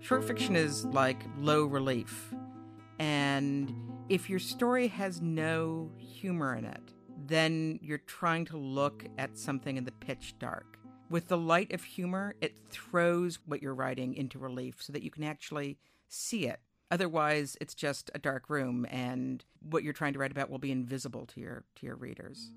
Short 0.00 0.24
fiction 0.24 0.56
is 0.56 0.86
like 0.86 1.22
low 1.38 1.66
relief. 1.66 2.32
And 2.98 3.72
if 4.08 4.30
your 4.30 4.38
story 4.38 4.88
has 4.88 5.20
no 5.20 5.90
humor 5.98 6.56
in 6.56 6.64
it, 6.64 6.94
then 7.26 7.78
you're 7.82 7.98
trying 7.98 8.46
to 8.46 8.56
look 8.56 9.04
at 9.18 9.36
something 9.36 9.76
in 9.76 9.84
the 9.84 9.92
pitch 9.92 10.34
dark. 10.38 10.78
With 11.10 11.28
the 11.28 11.36
light 11.36 11.72
of 11.72 11.84
humor, 11.84 12.34
it 12.40 12.56
throws 12.70 13.38
what 13.44 13.62
you're 13.62 13.74
writing 13.74 14.14
into 14.14 14.38
relief 14.38 14.76
so 14.80 14.92
that 14.92 15.02
you 15.02 15.10
can 15.10 15.22
actually 15.22 15.76
see 16.08 16.46
it. 16.46 16.60
Otherwise, 16.90 17.56
it's 17.60 17.74
just 17.74 18.10
a 18.14 18.18
dark 18.18 18.48
room 18.48 18.86
and 18.90 19.44
what 19.68 19.84
you're 19.84 19.92
trying 19.92 20.14
to 20.14 20.18
write 20.18 20.32
about 20.32 20.50
will 20.50 20.58
be 20.58 20.72
invisible 20.72 21.26
to 21.26 21.40
your 21.40 21.64
to 21.76 21.86
your 21.86 21.96
readers. 21.96 22.52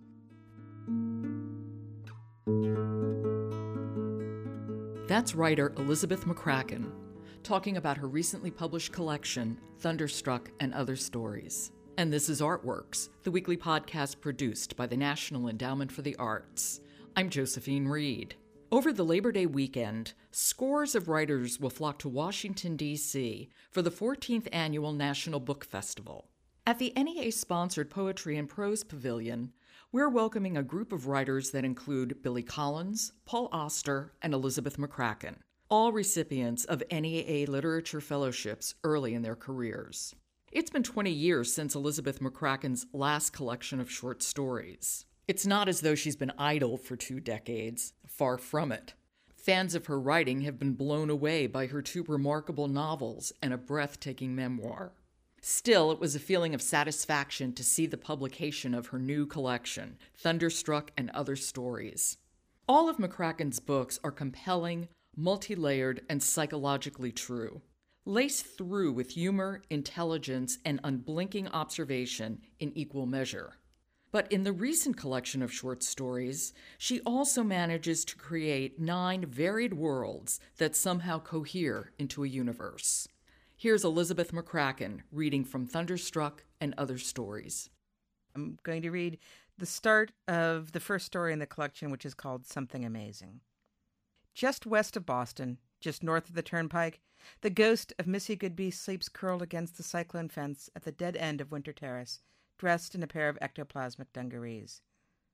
That's 5.07 5.35
writer 5.35 5.73
Elizabeth 5.77 6.25
McCracken 6.25 7.02
talking 7.43 7.75
about 7.75 7.97
her 7.97 8.07
recently 8.07 8.49
published 8.49 8.93
collection, 8.93 9.57
Thunderstruck 9.79 10.49
and 10.61 10.73
Other 10.73 10.95
Stories. 10.95 11.71
And 11.97 12.11
this 12.11 12.29
is 12.29 12.39
Artworks, 12.39 13.09
the 13.23 13.31
weekly 13.31 13.57
podcast 13.57 14.21
produced 14.21 14.77
by 14.77 14.87
the 14.87 14.97
National 14.97 15.49
Endowment 15.49 15.91
for 15.91 16.01
the 16.01 16.15
Arts. 16.15 16.79
I'm 17.17 17.29
Josephine 17.29 17.87
Reed. 17.87 18.35
Over 18.71 18.93
the 18.93 19.03
Labor 19.03 19.31
Day 19.31 19.45
weekend, 19.45 20.13
scores 20.31 20.95
of 20.95 21.09
writers 21.09 21.59
will 21.59 21.69
flock 21.69 21.99
to 21.99 22.09
Washington, 22.09 22.77
D.C. 22.77 23.49
for 23.69 23.81
the 23.81 23.91
14th 23.91 24.47
Annual 24.51 24.93
National 24.93 25.39
Book 25.39 25.65
Festival. 25.65 26.29
At 26.65 26.79
the 26.79 26.93
NEA 26.95 27.31
sponsored 27.31 27.89
Poetry 27.91 28.37
and 28.37 28.47
Prose 28.47 28.85
Pavilion, 28.85 29.51
we're 29.91 30.09
welcoming 30.09 30.55
a 30.57 30.63
group 30.63 30.93
of 30.93 31.07
writers 31.07 31.51
that 31.51 31.65
include 31.65 32.23
Billy 32.23 32.41
Collins, 32.41 33.11
Paul 33.25 33.49
Auster, 33.51 34.13
and 34.21 34.33
Elizabeth 34.33 34.77
McCracken, 34.77 35.35
all 35.73 35.91
recipients 35.91 36.65
of 36.65 36.83
NEA 36.91 37.47
Literature 37.47 37.99
Fellowships 37.99 38.75
early 38.83 39.15
in 39.15 39.23
their 39.23 39.35
careers. 39.35 40.13
It's 40.51 40.69
been 40.69 40.83
20 40.83 41.09
years 41.09 41.51
since 41.51 41.73
Elizabeth 41.73 42.19
McCracken's 42.19 42.85
last 42.93 43.31
collection 43.33 43.79
of 43.79 43.89
short 43.89 44.21
stories. 44.21 45.05
It's 45.27 45.47
not 45.47 45.67
as 45.67 45.81
though 45.81 45.95
she's 45.95 46.15
been 46.15 46.31
idle 46.37 46.77
for 46.77 46.95
two 46.95 47.19
decades, 47.19 47.93
far 48.05 48.37
from 48.37 48.71
it. 48.71 48.93
Fans 49.35 49.73
of 49.73 49.87
her 49.87 49.99
writing 49.99 50.41
have 50.41 50.59
been 50.59 50.73
blown 50.73 51.09
away 51.09 51.47
by 51.47 51.65
her 51.65 51.81
two 51.81 52.03
remarkable 52.03 52.67
novels 52.67 53.33
and 53.41 53.51
a 53.51 53.57
breathtaking 53.57 54.35
memoir. 54.35 54.91
Still, 55.41 55.91
it 55.91 55.99
was 55.99 56.15
a 56.15 56.19
feeling 56.19 56.53
of 56.53 56.61
satisfaction 56.61 57.51
to 57.53 57.63
see 57.63 57.87
the 57.87 57.97
publication 57.97 58.75
of 58.75 58.89
her 58.89 58.99
new 58.99 59.25
collection, 59.25 59.97
Thunderstruck 60.19 60.91
and 60.95 61.09
Other 61.15 61.35
Stories. 61.35 62.17
All 62.69 62.89
of 62.89 62.97
McCracken's 62.97 63.59
books 63.59 63.99
are 64.03 64.11
compelling, 64.11 64.87
multi 65.15 65.55
layered, 65.55 66.01
and 66.09 66.21
psychologically 66.21 67.11
true 67.11 67.61
laced 68.05 68.45
through 68.57 68.91
with 68.91 69.11
humor, 69.11 69.61
intelligence, 69.69 70.57
and 70.65 70.79
unblinking 70.83 71.47
observation 71.49 72.41
in 72.59 72.77
equal 72.77 73.05
measure. 73.05 73.53
But 74.11 74.31
in 74.31 74.43
the 74.43 74.51
recent 74.51 74.97
collection 74.97 75.41
of 75.41 75.51
short 75.51 75.81
stories, 75.81 76.53
she 76.77 76.99
also 77.01 77.43
manages 77.43 78.05
to 78.05 78.15
create 78.15 78.79
nine 78.79 79.25
varied 79.25 79.73
worlds 79.73 80.39
that 80.57 80.75
somehow 80.75 81.19
cohere 81.19 81.91
into 81.97 82.23
a 82.23 82.27
universe. 82.27 83.07
Here's 83.55 83.85
Elizabeth 83.85 84.31
McCracken 84.31 84.99
reading 85.11 85.45
from 85.45 85.65
Thunderstruck 85.65 86.43
and 86.59 86.75
Other 86.77 86.97
Stories. 86.97 87.69
I'm 88.35 88.59
going 88.63 88.81
to 88.81 88.91
read 88.91 89.17
the 89.57 89.65
start 89.65 90.11
of 90.27 90.73
the 90.73 90.79
first 90.79 91.05
story 91.05 91.33
in 91.33 91.39
the 91.39 91.47
collection, 91.47 91.89
which 91.89 92.05
is 92.05 92.13
called 92.13 92.45
Something 92.45 92.83
Amazing. 92.83 93.39
Just 94.33 94.65
west 94.65 94.97
of 94.97 95.05
Boston, 95.05 95.59
just 95.79 96.03
north 96.03 96.27
of 96.27 96.35
the 96.35 96.41
turnpike, 96.41 97.01
the 97.41 97.49
ghost 97.49 97.93
of 97.99 98.07
Missy 98.07 98.35
Goodby 98.35 98.71
sleeps 98.73 99.07
curled 99.07 99.41
against 99.41 99.77
the 99.77 99.83
cyclone 99.83 100.27
fence 100.27 100.69
at 100.75 100.83
the 100.83 100.91
dead 100.91 101.15
end 101.15 101.39
of 101.39 101.51
Winter 101.51 101.71
Terrace, 101.71 102.19
dressed 102.57 102.95
in 102.95 103.03
a 103.03 103.07
pair 103.07 103.29
of 103.29 103.37
ectoplasmic 103.39 104.07
dungarees. 104.11 104.81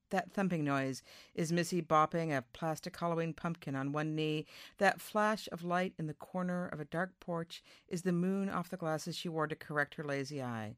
That 0.09 0.31
thumping 0.31 0.63
noise 0.63 1.01
is 1.33 1.51
Missy 1.51 1.81
bopping 1.81 2.35
a 2.35 2.43
plastic 2.53 2.97
Halloween 2.97 3.33
pumpkin 3.33 3.75
on 3.75 3.91
one 3.91 4.15
knee. 4.15 4.47
That 4.79 5.01
flash 5.01 5.47
of 5.51 5.63
light 5.63 5.93
in 5.97 6.07
the 6.07 6.13
corner 6.13 6.67
of 6.67 6.79
a 6.79 6.85
dark 6.85 7.19
porch 7.19 7.63
is 7.87 8.01
the 8.01 8.11
moon 8.11 8.49
off 8.49 8.69
the 8.69 8.77
glasses 8.77 9.15
she 9.15 9.29
wore 9.29 9.47
to 9.47 9.55
correct 9.55 9.95
her 9.95 10.03
lazy 10.03 10.41
eye. 10.41 10.75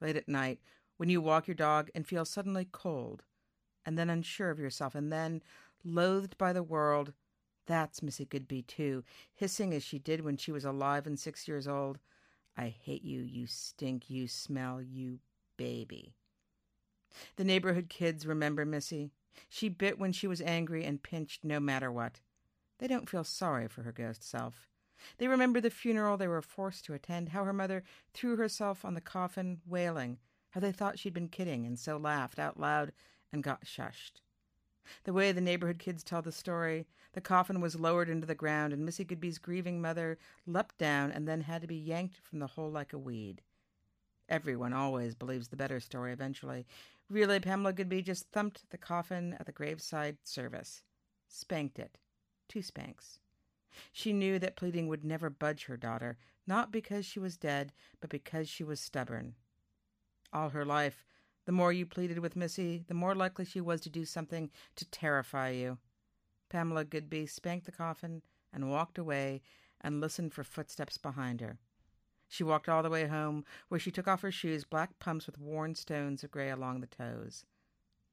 Late 0.00 0.16
at 0.16 0.28
night, 0.28 0.60
when 0.96 1.08
you 1.08 1.20
walk 1.20 1.46
your 1.46 1.54
dog 1.54 1.88
and 1.94 2.06
feel 2.06 2.24
suddenly 2.24 2.66
cold, 2.70 3.22
and 3.86 3.96
then 3.96 4.10
unsure 4.10 4.50
of 4.50 4.58
yourself, 4.58 4.94
and 4.94 5.12
then 5.12 5.42
loathed 5.84 6.36
by 6.36 6.52
the 6.52 6.62
world, 6.62 7.12
that's 7.66 8.02
Missy 8.02 8.26
Goodby, 8.26 8.66
too, 8.66 9.04
hissing 9.34 9.72
as 9.72 9.82
she 9.82 9.98
did 9.98 10.22
when 10.22 10.36
she 10.36 10.52
was 10.52 10.64
alive 10.64 11.06
and 11.06 11.18
six 11.18 11.46
years 11.46 11.68
old. 11.68 11.98
I 12.56 12.68
hate 12.68 13.02
you, 13.04 13.20
you 13.22 13.46
stink, 13.46 14.10
you 14.10 14.28
smell, 14.28 14.82
you 14.82 15.20
baby. 15.56 16.14
The 17.36 17.44
neighborhood 17.44 17.88
kids 17.88 18.26
remember 18.26 18.64
Missy. 18.64 19.10
She 19.48 19.68
bit 19.68 19.98
when 19.98 20.12
she 20.12 20.26
was 20.26 20.40
angry 20.40 20.84
and 20.84 21.02
pinched 21.02 21.44
no 21.44 21.60
matter 21.60 21.90
what. 21.90 22.20
They 22.78 22.86
don't 22.86 23.08
feel 23.08 23.24
sorry 23.24 23.68
for 23.68 23.82
her 23.82 23.92
ghost 23.92 24.28
self. 24.28 24.68
They 25.18 25.28
remember 25.28 25.60
the 25.60 25.70
funeral 25.70 26.16
they 26.16 26.28
were 26.28 26.42
forced 26.42 26.84
to 26.86 26.94
attend, 26.94 27.30
how 27.30 27.44
her 27.44 27.52
mother 27.52 27.82
threw 28.12 28.36
herself 28.36 28.84
on 28.84 28.94
the 28.94 29.00
coffin, 29.00 29.60
wailing, 29.66 30.18
how 30.50 30.60
they 30.60 30.72
thought 30.72 30.98
she'd 30.98 31.14
been 31.14 31.28
kidding 31.28 31.66
and 31.66 31.78
so 31.78 31.96
laughed 31.96 32.38
out 32.38 32.58
loud 32.58 32.92
and 33.32 33.42
got 33.42 33.64
shushed. 33.64 34.20
The 35.04 35.12
way 35.12 35.32
the 35.32 35.40
neighborhood 35.40 35.78
kids 35.78 36.02
tell 36.02 36.22
the 36.22 36.32
story, 36.32 36.86
the 37.12 37.20
coffin 37.20 37.60
was 37.60 37.78
lowered 37.78 38.08
into 38.08 38.26
the 38.26 38.34
ground, 38.34 38.72
and 38.72 38.84
Missy 38.84 39.04
Goodby's 39.04 39.38
grieving 39.38 39.80
mother 39.80 40.18
leapt 40.46 40.78
down 40.78 41.10
and 41.10 41.28
then 41.28 41.42
had 41.42 41.62
to 41.62 41.68
be 41.68 41.76
yanked 41.76 42.16
from 42.22 42.38
the 42.38 42.46
hole 42.46 42.70
like 42.70 42.92
a 42.92 42.98
weed. 42.98 43.42
Everyone 44.28 44.72
always 44.72 45.14
believes 45.14 45.48
the 45.48 45.56
better 45.56 45.78
story 45.78 46.12
eventually. 46.12 46.66
Really, 47.10 47.38
Pamela 47.40 47.74
Goodby 47.74 48.02
just 48.02 48.30
thumped 48.30 48.70
the 48.70 48.78
coffin 48.78 49.36
at 49.38 49.46
the 49.46 49.52
graveside 49.52 50.16
service, 50.24 50.82
spanked 51.28 51.78
it. 51.78 51.98
Two 52.48 52.62
spanks. 52.62 53.18
She 53.92 54.12
knew 54.12 54.38
that 54.38 54.56
pleading 54.56 54.88
would 54.88 55.04
never 55.04 55.28
budge 55.28 55.64
her 55.64 55.76
daughter, 55.76 56.16
not 56.46 56.72
because 56.72 57.04
she 57.04 57.18
was 57.18 57.36
dead, 57.36 57.72
but 58.00 58.10
because 58.10 58.48
she 58.48 58.64
was 58.64 58.80
stubborn. 58.80 59.34
All 60.32 60.50
her 60.50 60.64
life, 60.64 61.04
the 61.44 61.52
more 61.52 61.72
you 61.72 61.86
pleaded 61.86 62.18
with 62.20 62.36
Missy, 62.36 62.84
the 62.86 62.94
more 62.94 63.14
likely 63.14 63.44
she 63.44 63.60
was 63.60 63.80
to 63.82 63.90
do 63.90 64.04
something 64.04 64.50
to 64.76 64.84
terrify 64.86 65.50
you. 65.50 65.78
Pamela 66.52 66.84
Goodby 66.84 67.26
spanked 67.26 67.64
the 67.64 67.72
coffin 67.72 68.20
and 68.52 68.70
walked 68.70 68.98
away 68.98 69.40
and 69.80 70.02
listened 70.02 70.34
for 70.34 70.44
footsteps 70.44 70.98
behind 70.98 71.40
her. 71.40 71.58
She 72.28 72.44
walked 72.44 72.68
all 72.68 72.82
the 72.82 72.90
way 72.90 73.06
home, 73.06 73.46
where 73.68 73.80
she 73.80 73.90
took 73.90 74.06
off 74.06 74.20
her 74.20 74.30
shoes, 74.30 74.64
black 74.64 74.98
pumps 74.98 75.24
with 75.24 75.38
worn 75.38 75.74
stones 75.74 76.22
of 76.22 76.30
gray 76.30 76.50
along 76.50 76.80
the 76.80 76.86
toes. 76.86 77.46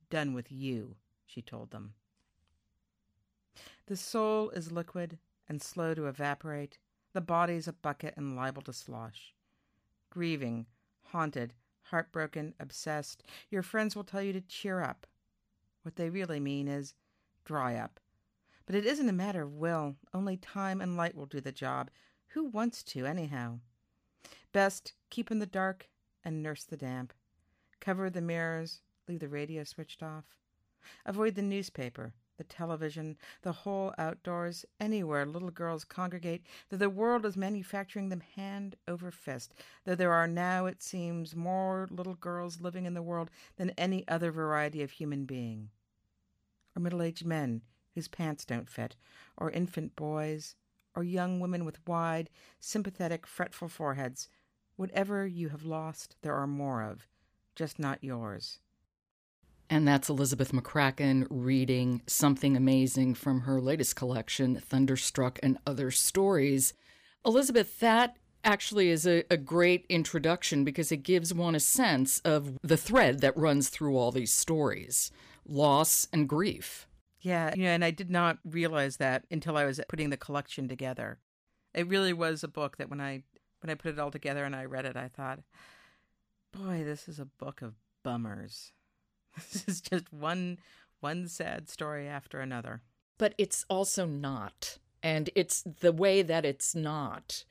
Done 0.09 0.33
with 0.33 0.53
you, 0.53 0.95
she 1.25 1.41
told 1.41 1.71
them. 1.71 1.95
The 3.87 3.97
soul 3.97 4.51
is 4.51 4.71
liquid 4.71 5.17
and 5.49 5.61
slow 5.61 5.93
to 5.93 6.07
evaporate. 6.07 6.77
The 7.11 7.19
body's 7.19 7.67
a 7.67 7.73
bucket 7.73 8.13
and 8.15 8.37
liable 8.37 8.61
to 8.63 8.73
slosh. 8.73 9.33
Grieving, 10.09 10.65
haunted, 11.07 11.53
heartbroken, 11.81 12.53
obsessed, 12.57 13.21
your 13.49 13.63
friends 13.63 13.97
will 13.97 14.05
tell 14.05 14.21
you 14.21 14.31
to 14.31 14.39
cheer 14.39 14.81
up. 14.81 15.07
What 15.81 15.97
they 15.97 16.09
really 16.09 16.39
mean 16.39 16.69
is 16.69 16.93
dry 17.43 17.75
up. 17.75 17.99
But 18.69 18.75
it 18.75 18.85
isn't 18.85 19.09
a 19.09 19.13
matter 19.13 19.41
of 19.41 19.55
will, 19.55 19.95
only 20.13 20.37
time 20.37 20.79
and 20.79 20.95
light 20.95 21.15
will 21.15 21.25
do 21.25 21.41
the 21.41 21.51
job. 21.51 21.89
Who 22.33 22.43
wants 22.43 22.83
to, 22.83 23.07
anyhow? 23.07 23.61
Best 24.51 24.93
keep 25.09 25.31
in 25.31 25.39
the 25.39 25.47
dark 25.47 25.89
and 26.23 26.43
nurse 26.43 26.65
the 26.65 26.77
damp. 26.77 27.11
Cover 27.79 28.11
the 28.11 28.21
mirrors, 28.21 28.81
leave 29.07 29.21
the 29.21 29.27
radio 29.27 29.63
switched 29.63 30.03
off. 30.03 30.25
Avoid 31.03 31.33
the 31.33 31.41
newspaper, 31.41 32.13
the 32.37 32.43
television, 32.43 33.17
the 33.41 33.53
whole 33.53 33.91
outdoors, 33.97 34.65
anywhere 34.79 35.25
little 35.25 35.49
girls 35.49 35.83
congregate, 35.83 36.45
though 36.69 36.77
the 36.77 36.91
world 36.91 37.25
is 37.25 37.35
manufacturing 37.35 38.09
them 38.09 38.21
hand 38.35 38.75
over 38.87 39.09
fist, 39.09 39.51
though 39.85 39.95
there 39.95 40.13
are 40.13 40.27
now, 40.27 40.67
it 40.67 40.83
seems, 40.83 41.35
more 41.35 41.87
little 41.89 42.13
girls 42.13 42.61
living 42.61 42.85
in 42.85 42.93
the 42.93 43.01
world 43.01 43.31
than 43.55 43.71
any 43.71 44.07
other 44.07 44.31
variety 44.31 44.83
of 44.83 44.91
human 44.91 45.25
being. 45.25 45.71
Or 46.75 46.83
middle 46.83 47.01
aged 47.01 47.25
men 47.25 47.63
whose 47.99 48.07
pants 48.07 48.45
don't 48.45 48.69
fit, 48.69 48.95
or 49.35 49.51
infant 49.51 49.93
boys, 49.97 50.55
or 50.95 51.03
young 51.03 51.41
women 51.41 51.65
with 51.65 51.85
wide, 51.85 52.29
sympathetic, 52.57 53.27
fretful 53.27 53.67
foreheads. 53.67 54.29
Whatever 54.77 55.27
you 55.27 55.49
have 55.49 55.65
lost, 55.65 56.15
there 56.21 56.33
are 56.33 56.47
more 56.47 56.81
of, 56.81 57.09
just 57.57 57.77
not 57.77 58.01
yours. 58.01 58.59
And 59.69 59.85
that's 59.85 60.07
Elizabeth 60.07 60.53
McCracken 60.53 61.27
reading 61.29 62.01
something 62.07 62.55
amazing 62.55 63.15
from 63.15 63.41
her 63.41 63.59
latest 63.59 63.97
collection, 63.97 64.55
Thunderstruck 64.55 65.37
and 65.43 65.57
Other 65.67 65.91
Stories. 65.91 66.73
Elizabeth, 67.25 67.81
that 67.81 68.15
actually 68.45 68.89
is 68.91 69.05
a, 69.05 69.25
a, 69.29 69.35
great 69.35 69.85
introduction 69.89 70.63
because 70.63 70.93
it 70.93 71.03
gives 71.03 71.33
one 71.33 71.53
a 71.53 71.59
sense 71.59 72.19
of 72.19 72.57
the 72.63 72.77
thread 72.77 73.19
that 73.19 73.35
runs 73.35 73.67
through 73.67 73.97
all 73.97 74.13
these 74.13 74.31
stories 74.31 75.11
loss 75.45 76.07
and 76.13 76.29
grief. 76.29 76.87
Yeah, 77.21 77.53
you 77.55 77.63
know, 77.63 77.69
and 77.69 77.83
I 77.83 77.91
did 77.91 78.09
not 78.09 78.37
realize 78.45 78.97
that 78.97 79.25
until 79.29 79.57
I 79.57 79.65
was 79.65 79.79
putting 79.89 80.09
the 80.09 80.17
collection 80.17 80.67
together. 80.67 81.19
It 81.73 81.87
really 81.87 82.13
was 82.13 82.43
a 82.43 82.47
book 82.47 82.77
that 82.77 82.89
when 82.89 83.01
I 83.01 83.23
when 83.61 83.69
I 83.69 83.75
put 83.75 83.91
it 83.91 83.99
all 83.99 84.11
together 84.11 84.45
and 84.45 84.55
I 84.55 84.65
read 84.65 84.85
it, 84.85 84.95
I 84.95 85.09
thought, 85.09 85.39
boy, 86.53 86.83
this 86.83 87.09
is 87.09 87.19
a 87.19 87.25
book 87.25 87.61
of 87.61 87.75
bummers. 88.03 88.71
This 89.35 89.67
is 89.67 89.81
just 89.81 90.11
one 90.11 90.57
one 91.01 91.27
sad 91.27 91.69
story 91.69 92.07
after 92.07 92.39
another. 92.39 92.81
But 93.17 93.35
it's 93.37 93.65
also 93.69 94.05
not. 94.05 94.79
And 95.03 95.29
it's 95.35 95.61
the 95.61 95.91
way 95.91 96.21
that 96.21 96.45
it's 96.45 96.73
not 96.75 97.43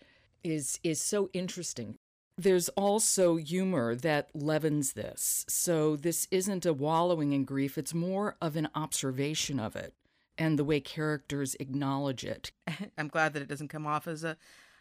is 0.43 0.81
is 0.83 1.01
so 1.01 1.31
interesting. 1.33 1.97
There's 2.39 2.69
also 2.71 3.37
humor 3.37 3.97
that 3.97 4.31
leavens 4.33 4.93
this. 4.93 5.45
So 5.49 5.97
this 5.97 6.29
isn't 6.31 6.65
a 6.65 6.73
wallowing 6.73 7.33
in 7.33 7.45
grief, 7.45 7.77
it's 7.77 7.93
more 7.93 8.37
of 8.41 8.57
an 8.57 8.69
observation 8.75 9.59
of 9.59 9.75
it 9.75 9.95
and 10.39 10.57
the 10.59 10.65
way 10.65 10.79
characters 10.79 11.57
acknowledge 11.59 12.25
it. 12.25 12.53
I'm 12.99 13.09
glad 13.09 13.33
that 13.33 13.43
it 13.43 13.49
doesn't 13.49 13.69
come 13.69 13.87
off 13.87 14.07
as 14.07 14.25
a 14.25 14.37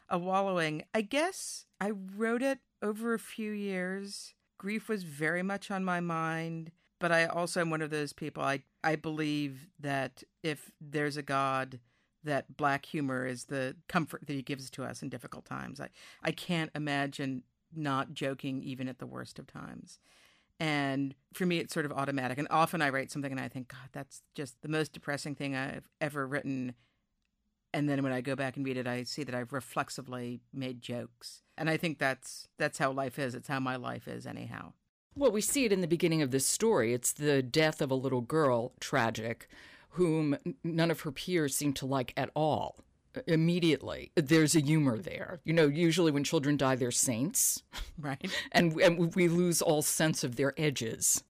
a 0.09 0.17
wallowing. 0.17 0.83
I 0.93 1.01
guess 1.01 1.65
I 1.81 1.91
wrote 2.15 2.41
it 2.41 2.59
over 2.81 3.13
a 3.13 3.19
few 3.19 3.51
years. 3.51 4.35
Grief 4.57 4.87
was 4.87 5.03
very 5.03 5.43
much 5.43 5.69
on 5.69 5.83
my 5.83 5.99
mind, 5.99 6.71
but 6.99 7.11
I 7.11 7.25
also 7.25 7.59
am 7.59 7.69
one 7.69 7.81
of 7.81 7.89
those 7.89 8.13
people 8.13 8.43
I 8.43 8.63
I 8.83 8.95
believe 8.95 9.67
that 9.79 10.23
if 10.43 10.71
there's 10.79 11.17
a 11.17 11.23
god 11.23 11.79
that 12.27 12.55
black 12.55 12.85
humor 12.85 13.25
is 13.25 13.45
the 13.45 13.75
comfort 13.89 14.27
that 14.27 14.33
he 14.33 14.41
gives 14.41 14.69
to 14.71 14.83
us 14.83 15.01
in 15.01 15.09
difficult 15.09 15.45
times. 15.45 15.81
I, 15.81 15.89
I 16.23 16.31
can't 16.31 16.71
imagine 16.75 17.43
not 17.75 18.13
joking 18.13 18.61
even 18.63 18.87
at 18.87 18.99
the 18.99 19.05
worst 19.05 19.39
of 19.39 19.47
times. 19.47 19.99
And 20.59 21.13
for 21.33 21.45
me, 21.45 21.59
it's 21.59 21.73
sort 21.73 21.85
of 21.85 21.91
automatic. 21.91 22.37
And 22.37 22.47
often 22.49 22.81
I 22.81 22.89
write 22.89 23.11
something 23.11 23.31
and 23.31 23.39
I 23.39 23.47
think, 23.47 23.69
God, 23.69 23.89
that's 23.91 24.21
just 24.35 24.61
the 24.61 24.69
most 24.69 24.93
depressing 24.93 25.35
thing 25.35 25.55
I've 25.55 25.87
ever 26.01 26.25
written. 26.25 26.73
And 27.73 27.87
then 27.87 28.01
when 28.01 28.11
I 28.11 28.21
go 28.21 28.35
back 28.35 28.57
and 28.57 28.65
read 28.65 28.77
it, 28.77 28.87
I 28.87 29.03
see 29.03 29.23
that 29.23 29.35
I've 29.35 29.53
reflexively 29.53 30.41
made 30.53 30.81
jokes. 30.81 31.43
And 31.57 31.69
I 31.69 31.77
think 31.77 31.99
that's 31.99 32.47
that's 32.57 32.79
how 32.79 32.91
life 32.91 33.19
is. 33.19 33.35
It's 33.35 33.47
how 33.47 33.59
my 33.59 33.75
life 33.75 34.07
is, 34.07 34.25
anyhow. 34.25 34.73
Well, 35.15 35.31
we 35.31 35.41
see 35.41 35.65
it 35.65 35.73
in 35.73 35.81
the 35.81 35.87
beginning 35.87 36.21
of 36.21 36.31
this 36.31 36.45
story. 36.45 36.93
It's 36.93 37.11
the 37.11 37.41
death 37.41 37.81
of 37.81 37.91
a 37.91 37.95
little 37.95 38.21
girl, 38.21 38.73
tragic, 38.79 39.47
whom 39.97 40.37
none 40.63 40.91
of 40.91 41.01
her 41.01 41.11
peers 41.11 41.55
seem 41.55 41.73
to 41.73 41.85
like 41.85 42.13
at 42.15 42.29
all. 42.35 42.79
Immediately, 43.25 44.11
there's 44.15 44.55
a 44.55 44.59
humor 44.59 44.99
there. 44.99 45.41
You 45.43 45.53
know, 45.53 45.65
usually 45.65 46.11
when 46.11 46.23
children 46.23 46.55
die, 46.55 46.75
they're 46.75 46.91
saints, 46.91 47.63
right? 47.99 48.31
And 48.51 48.79
and 48.79 49.13
we 49.15 49.27
lose 49.27 49.61
all 49.61 49.81
sense 49.81 50.23
of 50.23 50.35
their 50.35 50.53
edges. 50.55 51.23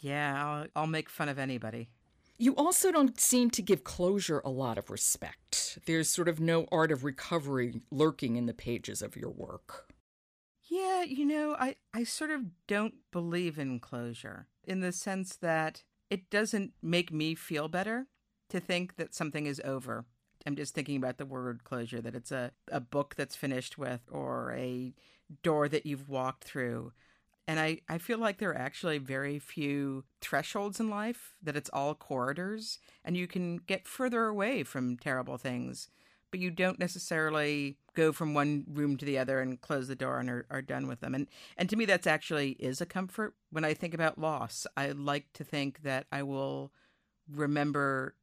Yeah, 0.00 0.42
I'll, 0.42 0.66
I'll 0.74 0.86
make 0.86 1.10
fun 1.10 1.28
of 1.28 1.38
anybody. 1.38 1.90
You 2.38 2.54
also 2.56 2.90
don't 2.90 3.20
seem 3.20 3.50
to 3.50 3.62
give 3.62 3.84
closure 3.84 4.40
a 4.44 4.50
lot 4.50 4.78
of 4.78 4.90
respect. 4.90 5.78
There's 5.86 6.08
sort 6.08 6.28
of 6.28 6.40
no 6.40 6.66
art 6.72 6.90
of 6.90 7.04
recovery 7.04 7.80
lurking 7.90 8.36
in 8.36 8.46
the 8.46 8.54
pages 8.54 9.02
of 9.02 9.16
your 9.16 9.30
work. 9.30 9.92
Yeah, 10.68 11.02
you 11.02 11.26
know, 11.26 11.54
I, 11.58 11.76
I 11.92 12.04
sort 12.04 12.30
of 12.30 12.40
don't 12.66 12.94
believe 13.12 13.58
in 13.58 13.78
closure 13.78 14.48
in 14.64 14.80
the 14.80 14.92
sense 14.92 15.36
that 15.36 15.84
it 16.10 16.30
doesn't 16.30 16.72
make 16.82 17.12
me 17.12 17.34
feel 17.34 17.68
better 17.68 18.06
to 18.54 18.60
think 18.60 18.96
that 18.96 19.14
something 19.14 19.46
is 19.46 19.60
over. 19.64 20.04
I'm 20.46 20.56
just 20.56 20.74
thinking 20.74 20.96
about 20.96 21.18
the 21.18 21.26
word 21.26 21.64
closure, 21.64 22.00
that 22.00 22.14
it's 22.14 22.30
a, 22.30 22.52
a 22.70 22.80
book 22.80 23.14
that's 23.16 23.34
finished 23.34 23.78
with 23.78 24.02
or 24.12 24.54
a 24.56 24.94
door 25.42 25.68
that 25.68 25.86
you've 25.86 26.08
walked 26.08 26.44
through. 26.44 26.92
And 27.48 27.58
I, 27.58 27.80
I 27.88 27.98
feel 27.98 28.18
like 28.18 28.38
there 28.38 28.50
are 28.50 28.58
actually 28.58 28.98
very 28.98 29.38
few 29.38 30.04
thresholds 30.20 30.78
in 30.78 30.88
life, 30.88 31.34
that 31.42 31.56
it's 31.56 31.70
all 31.72 31.94
corridors, 31.94 32.78
and 33.04 33.16
you 33.16 33.26
can 33.26 33.58
get 33.58 33.88
further 33.88 34.26
away 34.26 34.62
from 34.62 34.98
terrible 34.98 35.36
things, 35.36 35.88
but 36.30 36.40
you 36.40 36.50
don't 36.50 36.78
necessarily 36.78 37.76
go 37.94 38.12
from 38.12 38.34
one 38.34 38.64
room 38.68 38.96
to 38.98 39.04
the 39.04 39.18
other 39.18 39.40
and 39.40 39.60
close 39.60 39.88
the 39.88 39.96
door 39.96 40.20
and 40.20 40.30
are, 40.30 40.46
are 40.48 40.62
done 40.62 40.86
with 40.86 41.00
them. 41.00 41.14
And 41.14 41.26
and 41.56 41.68
to 41.70 41.76
me 41.76 41.84
that's 41.84 42.06
actually 42.06 42.50
is 42.52 42.80
a 42.80 42.86
comfort. 42.86 43.34
When 43.50 43.64
I 43.64 43.74
think 43.74 43.94
about 43.94 44.18
loss, 44.18 44.66
I 44.76 44.92
like 44.92 45.32
to 45.34 45.44
think 45.44 45.82
that 45.82 46.06
I 46.10 46.22
will 46.22 46.72
remember 47.30 48.14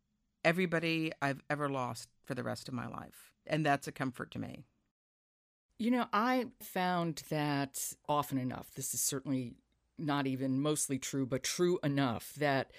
everybody 0.43 1.11
I've 1.21 1.41
ever 1.49 1.69
lost 1.69 2.09
for 2.23 2.35
the 2.35 2.43
rest 2.43 2.67
of 2.67 2.73
my 2.73 2.87
life. 2.87 3.31
And 3.47 3.65
that's 3.65 3.87
a 3.87 3.91
comfort 3.91 4.31
to 4.31 4.39
me. 4.39 4.65
You 5.79 5.91
know, 5.91 6.05
I 6.13 6.47
found 6.61 7.23
that 7.29 7.93
often 8.07 8.37
enough, 8.37 8.69
this 8.75 8.93
is 8.93 9.01
certainly 9.01 9.55
not 9.97 10.27
even 10.27 10.61
mostly 10.61 10.99
true, 10.99 11.25
but 11.25 11.43
true 11.43 11.79
enough 11.83 12.33
that 12.35 12.71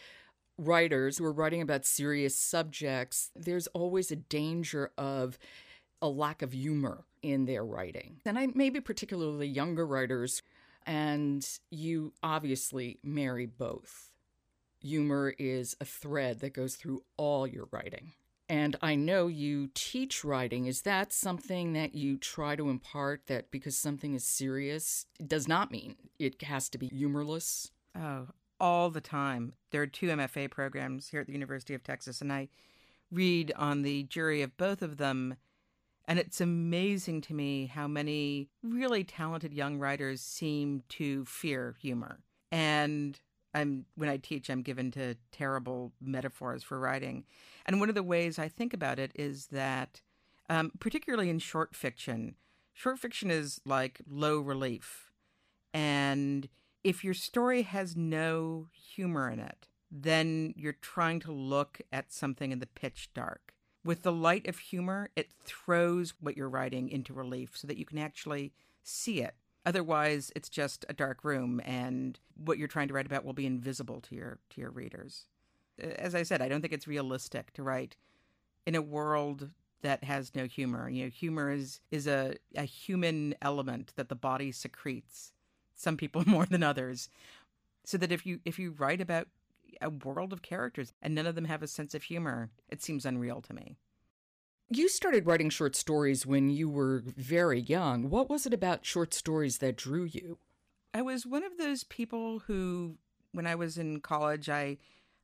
writers 0.59 1.19
who 1.19 1.25
are 1.25 1.33
writing 1.33 1.63
about 1.63 1.85
serious 1.85 2.39
subjects, 2.39 3.31
there's 3.35 3.67
always 3.69 4.11
a 4.11 4.17
danger 4.17 4.93
of 4.97 5.39
a 6.01 6.09
lack 6.09 6.43
of 6.43 6.53
humor 6.53 7.05
in 7.23 7.47
their 7.47 7.65
writing. 7.65 8.21
And 8.25 8.39
I 8.39 8.49
maybe 8.55 8.81
particularly 8.81 9.47
younger 9.47 9.87
writers, 9.87 10.43
and 10.85 11.47
you 11.71 12.13
obviously 12.23 12.99
marry 13.03 13.47
both 13.47 14.12
humor 14.83 15.35
is 15.39 15.77
a 15.81 15.85
thread 15.85 16.41
that 16.41 16.55
goes 16.55 16.75
through 16.77 17.03
all 17.17 17.47
your 17.47 17.69
writing. 17.71 18.13
And 18.49 18.77
I 18.83 18.97
know 18.97 19.29
you 19.29 19.71
teach 19.73 20.25
writing. 20.25 20.67
Is 20.67 20.83
that 20.83 21.13
something 21.13 21.73
that 21.73 21.95
you 21.95 22.19
try 22.19 22.55
to 22.57 22.69
impart 22.69 23.23
that 23.27 23.51
because 23.51 23.79
something 23.79 24.15
is 24.15 24.25
serious 24.25 25.07
does 25.27 25.49
not 25.49 25.71
mean 25.71 25.97
it 26.19 26.43
has 26.43 26.69
to 26.71 26.79
be 26.79 26.89
humorless? 26.89 27.71
Oh, 27.99 28.29
all 28.61 28.91
the 28.91 29.01
time. 29.01 29.55
There 29.71 29.83
are 29.83 29.87
two 29.87 30.09
MFA 30.09 30.51
programs 30.51 31.09
here 31.09 31.21
at 31.21 31.27
the 31.27 31.33
University 31.33 31.75
of 31.75 31.83
Texas, 31.83 32.21
and 32.21 32.33
I 32.33 32.49
read 33.11 33.53
on 33.57 33.83
the 33.83 34.05
jury 34.05 34.43
of 34.43 34.57
both 34.57 34.83
of 34.83 34.99
them. 34.99 35.37
And 36.07 36.19
it's 36.19 36.41
amazing 36.41 37.23
to 37.23 37.35
me 37.35 37.67
how 37.67 37.89
many 37.89 38.49
really 38.63 39.05
talented 39.05 39.55
young 39.55 39.79
writers 39.79 40.21
seem 40.21 40.83
to 40.91 41.25
fear 41.25 41.77
humor. 41.81 42.21
And 42.51 43.19
I'm 43.55 43.87
when 43.97 44.09
I 44.09 44.17
teach, 44.17 44.49
I'm 44.49 44.63
given 44.63 44.91
to 44.93 45.17
terrible 45.31 45.93
metaphors 46.01 46.63
for 46.63 46.79
writing, 46.79 47.25
and 47.67 47.81
one 47.81 47.89
of 47.89 47.95
the 47.95 48.03
ways 48.03 48.39
I 48.39 48.49
think 48.49 48.73
about 48.73 48.99
it 48.99 49.13
is 49.15 49.47
that, 49.49 50.01
um, 50.49 50.73
particularly 50.81 51.31
in 51.31 51.39
short 51.39 51.75
fiction, 51.75 52.37
short 52.73 52.99
fiction 52.99 53.31
is 53.31 53.61
like 53.65 54.01
low 54.09 54.39
relief, 54.39 55.11
and 55.75 56.49
if 56.85 57.05
your 57.05 57.15
story 57.15 57.63
has 57.63 57.97
no 57.97 58.69
humor 58.73 59.31
in 59.31 59.39
it, 59.39 59.69
then 59.91 60.55
you're 60.57 60.73
trying 60.73 61.21
to 61.21 61.33
look 61.33 61.81
at 61.93 62.13
something 62.13 62.51
in 62.51 62.59
the 62.59 62.67
pitch 62.67 63.11
dark. 63.15 63.55
With 63.85 64.03
the 64.03 64.13
light 64.13 64.47
of 64.47 64.59
humor, 64.59 65.11
it 65.17 65.31
throws 65.45 66.15
what 66.21 66.37
you're 66.37 66.49
writing 66.49 66.89
into 66.89 67.13
relief 67.13 67.57
so 67.57 67.67
that 67.67 67.77
you 67.77 67.85
can 67.85 67.99
actually 67.99 68.53
see 68.83 69.21
it 69.21 69.35
Otherwise, 69.65 70.33
it's 70.35 70.49
just 70.49 70.85
a 70.89 70.93
dark 70.93 71.23
room, 71.23 71.61
and 71.65 72.19
what 72.35 72.59
you're 72.59 72.69
trying 72.69 72.89
to 72.89 72.95
write 72.95 73.07
about 73.07 73.25
will 73.25 73.33
be 73.33 73.47
invisible 73.47 74.01
to 74.01 74.15
your 74.15 74.39
to 74.51 74.61
your 74.61 74.71
readers. 74.71 75.27
As 75.79 76.15
I 76.15 76.25
said, 76.25 76.43
I 76.43 76.49
don't 76.49 76.61
think 76.61 76.73
it's 76.73 76.89
realistic 76.89 77.53
to 77.55 77.63
write 77.63 77.97
in 78.67 78.75
a 78.75 78.83
world 78.83 79.51
that 79.83 80.05
has 80.05 80.35
no 80.35 80.47
humor. 80.47 80.89
You 80.89 81.05
know, 81.05 81.11
humor 81.11 81.53
is 81.53 81.81
is 81.91 82.07
a, 82.07 82.37
a 82.57 82.65
human 82.65 83.35
element 83.43 83.93
that 83.97 84.09
the 84.09 84.17
body 84.17 84.51
secretes. 84.53 85.33
Some 85.75 85.97
people 85.97 86.25
more 86.27 86.47
than 86.47 86.63
others. 86.63 87.09
So 87.85 87.99
that 87.99 88.13
if 88.13 88.27
you 88.27 88.41
if 88.45 88.59
you 88.59 88.73
write 88.73 89.01
about 89.01 89.29
a 89.81 89.91
world 89.91 90.33
of 90.33 90.43
characters 90.43 90.93
and 91.03 91.15
none 91.15 91.27
of 91.27 91.35
them 91.35 91.47
have 91.47 91.63
a 91.63 91.69
sense 91.69 91.95
of 91.95 92.05
humor, 92.05 92.51
it 92.69 92.83
seems 92.83 93.05
unreal 93.05 93.41
to 93.43 93.55
me. 93.55 93.77
You 94.75 94.89
started 94.89 95.27
writing 95.27 95.51
short 95.51 95.77
stories 95.77 96.25
when 96.25 96.49
you 96.49 96.67
were 96.71 97.03
very 97.05 97.61
young. 97.61 98.09
What 98.09 98.31
was 98.31 98.47
it 98.47 98.55
about 98.55 98.87
short 98.87 99.13
stories 99.13 99.59
that 99.59 99.77
drew 99.77 100.05
you? 100.05 100.39
I 100.95 101.03
was 101.03 101.27
one 101.27 101.45
of 101.45 101.59
those 101.59 101.85
people 101.85 102.39
who, 102.47 102.97
when 103.33 103.47
I 103.47 103.55
was 103.55 103.77
in 103.77 104.01
college, 104.01 104.49
I 104.49 104.79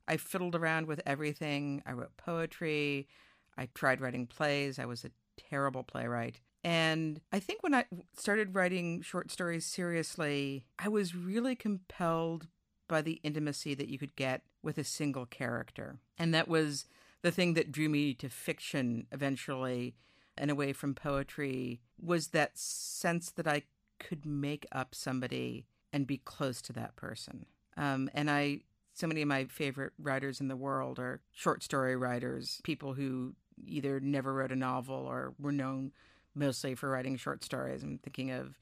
I 0.07 0.19
fiddled 0.19 0.55
around 0.55 0.87
with 0.87 1.01
everything. 1.07 1.83
I 1.87 1.93
wrote 1.93 2.15
poetry. 2.19 3.09
I 3.57 3.69
tried 3.75 4.03
writing 4.03 4.27
plays. 4.27 4.79
I 4.79 4.85
was 4.85 5.05
a 5.05 5.11
terrible 5.39 5.83
playwright. 5.83 6.41
And 6.63 7.21
I 7.33 7.39
think 7.39 7.63
when 7.63 7.75
I 7.75 7.87
started 8.15 8.55
writing 8.55 9.01
short 9.01 9.31
stories 9.31 9.65
seriously, 9.65 10.67
I 10.79 10.89
was 10.89 11.15
really 11.15 11.57
compelled 11.57 12.49
by 12.87 13.01
the 13.01 13.21
intimacy 13.23 13.75
that 13.75 13.89
you 13.89 13.99
could 13.99 14.17
get 14.17 14.43
with 14.63 14.77
a 14.77 14.85
single 14.85 15.25
character. 15.25 16.01
And 16.19 16.35
that 16.35 16.49
was 16.49 16.87
the 17.23 17.31
thing 17.31 17.55
that 17.55 17.73
drew 17.73 17.89
me 17.89 18.15
to 18.15 18.29
fiction 18.29 19.07
eventually 19.13 19.95
and 20.37 20.51
away 20.51 20.73
from 20.73 20.95
poetry 20.95 21.81
was 22.01 22.29
that 22.29 22.57
sense 22.57 23.31
that 23.33 23.49
I 23.49 23.63
could 23.99 24.25
make 24.25 24.67
up 24.71 24.95
somebody 24.95 25.67
and 25.93 26.07
be 26.07 26.19
close 26.19 26.63
to 26.63 26.73
that 26.75 26.97
person. 26.97 27.47
Um, 27.77 28.09
and 28.15 28.31
I, 28.31 28.61
so 28.95 29.07
many 29.07 29.23
of 29.23 29.29
my 29.29 29.47
favorite 29.47 29.93
writers 29.99 30.41
in 30.41 30.49
the 30.49 30.57
world 30.57 30.99
are 30.99 31.21
short 31.33 31.63
story 31.63 31.97
writers, 31.97 32.61
people 32.63 32.95
who 32.95 33.35
either 33.67 33.99
never 33.99 34.33
wrote 34.33 34.53
a 34.53 34.57
novel 34.57 34.95
or 34.95 35.35
were 35.39 35.53
known 35.53 35.93
mostly 36.35 36.75
for 36.75 36.89
writing 36.89 37.17
short 37.17 37.43
stories. 37.43 37.83
I'm 37.83 37.99
thinking 37.99 38.31
of 38.31 38.59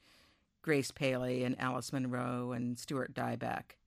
Grace 0.63 0.91
Paley 0.91 1.43
and 1.43 1.59
Alice 1.59 1.93
Munro 1.93 2.51
and 2.51 2.77
Stuart 2.77 3.13
Dybek 3.13 3.77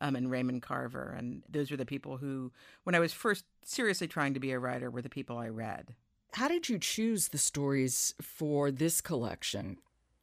um, 0.00 0.16
and 0.16 0.30
Raymond 0.30 0.62
Carver. 0.62 1.14
And 1.16 1.42
those 1.48 1.70
were 1.70 1.76
the 1.76 1.86
people 1.86 2.16
who, 2.16 2.52
when 2.84 2.94
I 2.94 3.00
was 3.00 3.12
first 3.12 3.44
seriously 3.64 4.08
trying 4.08 4.34
to 4.34 4.40
be 4.40 4.52
a 4.52 4.58
writer, 4.58 4.90
were 4.90 5.02
the 5.02 5.08
people 5.08 5.38
I 5.38 5.48
read. 5.48 5.94
How 6.32 6.48
did 6.48 6.68
you 6.68 6.78
choose 6.78 7.28
the 7.28 7.38
stories 7.38 8.14
for 8.20 8.70
this 8.70 9.00
collection? 9.00 9.78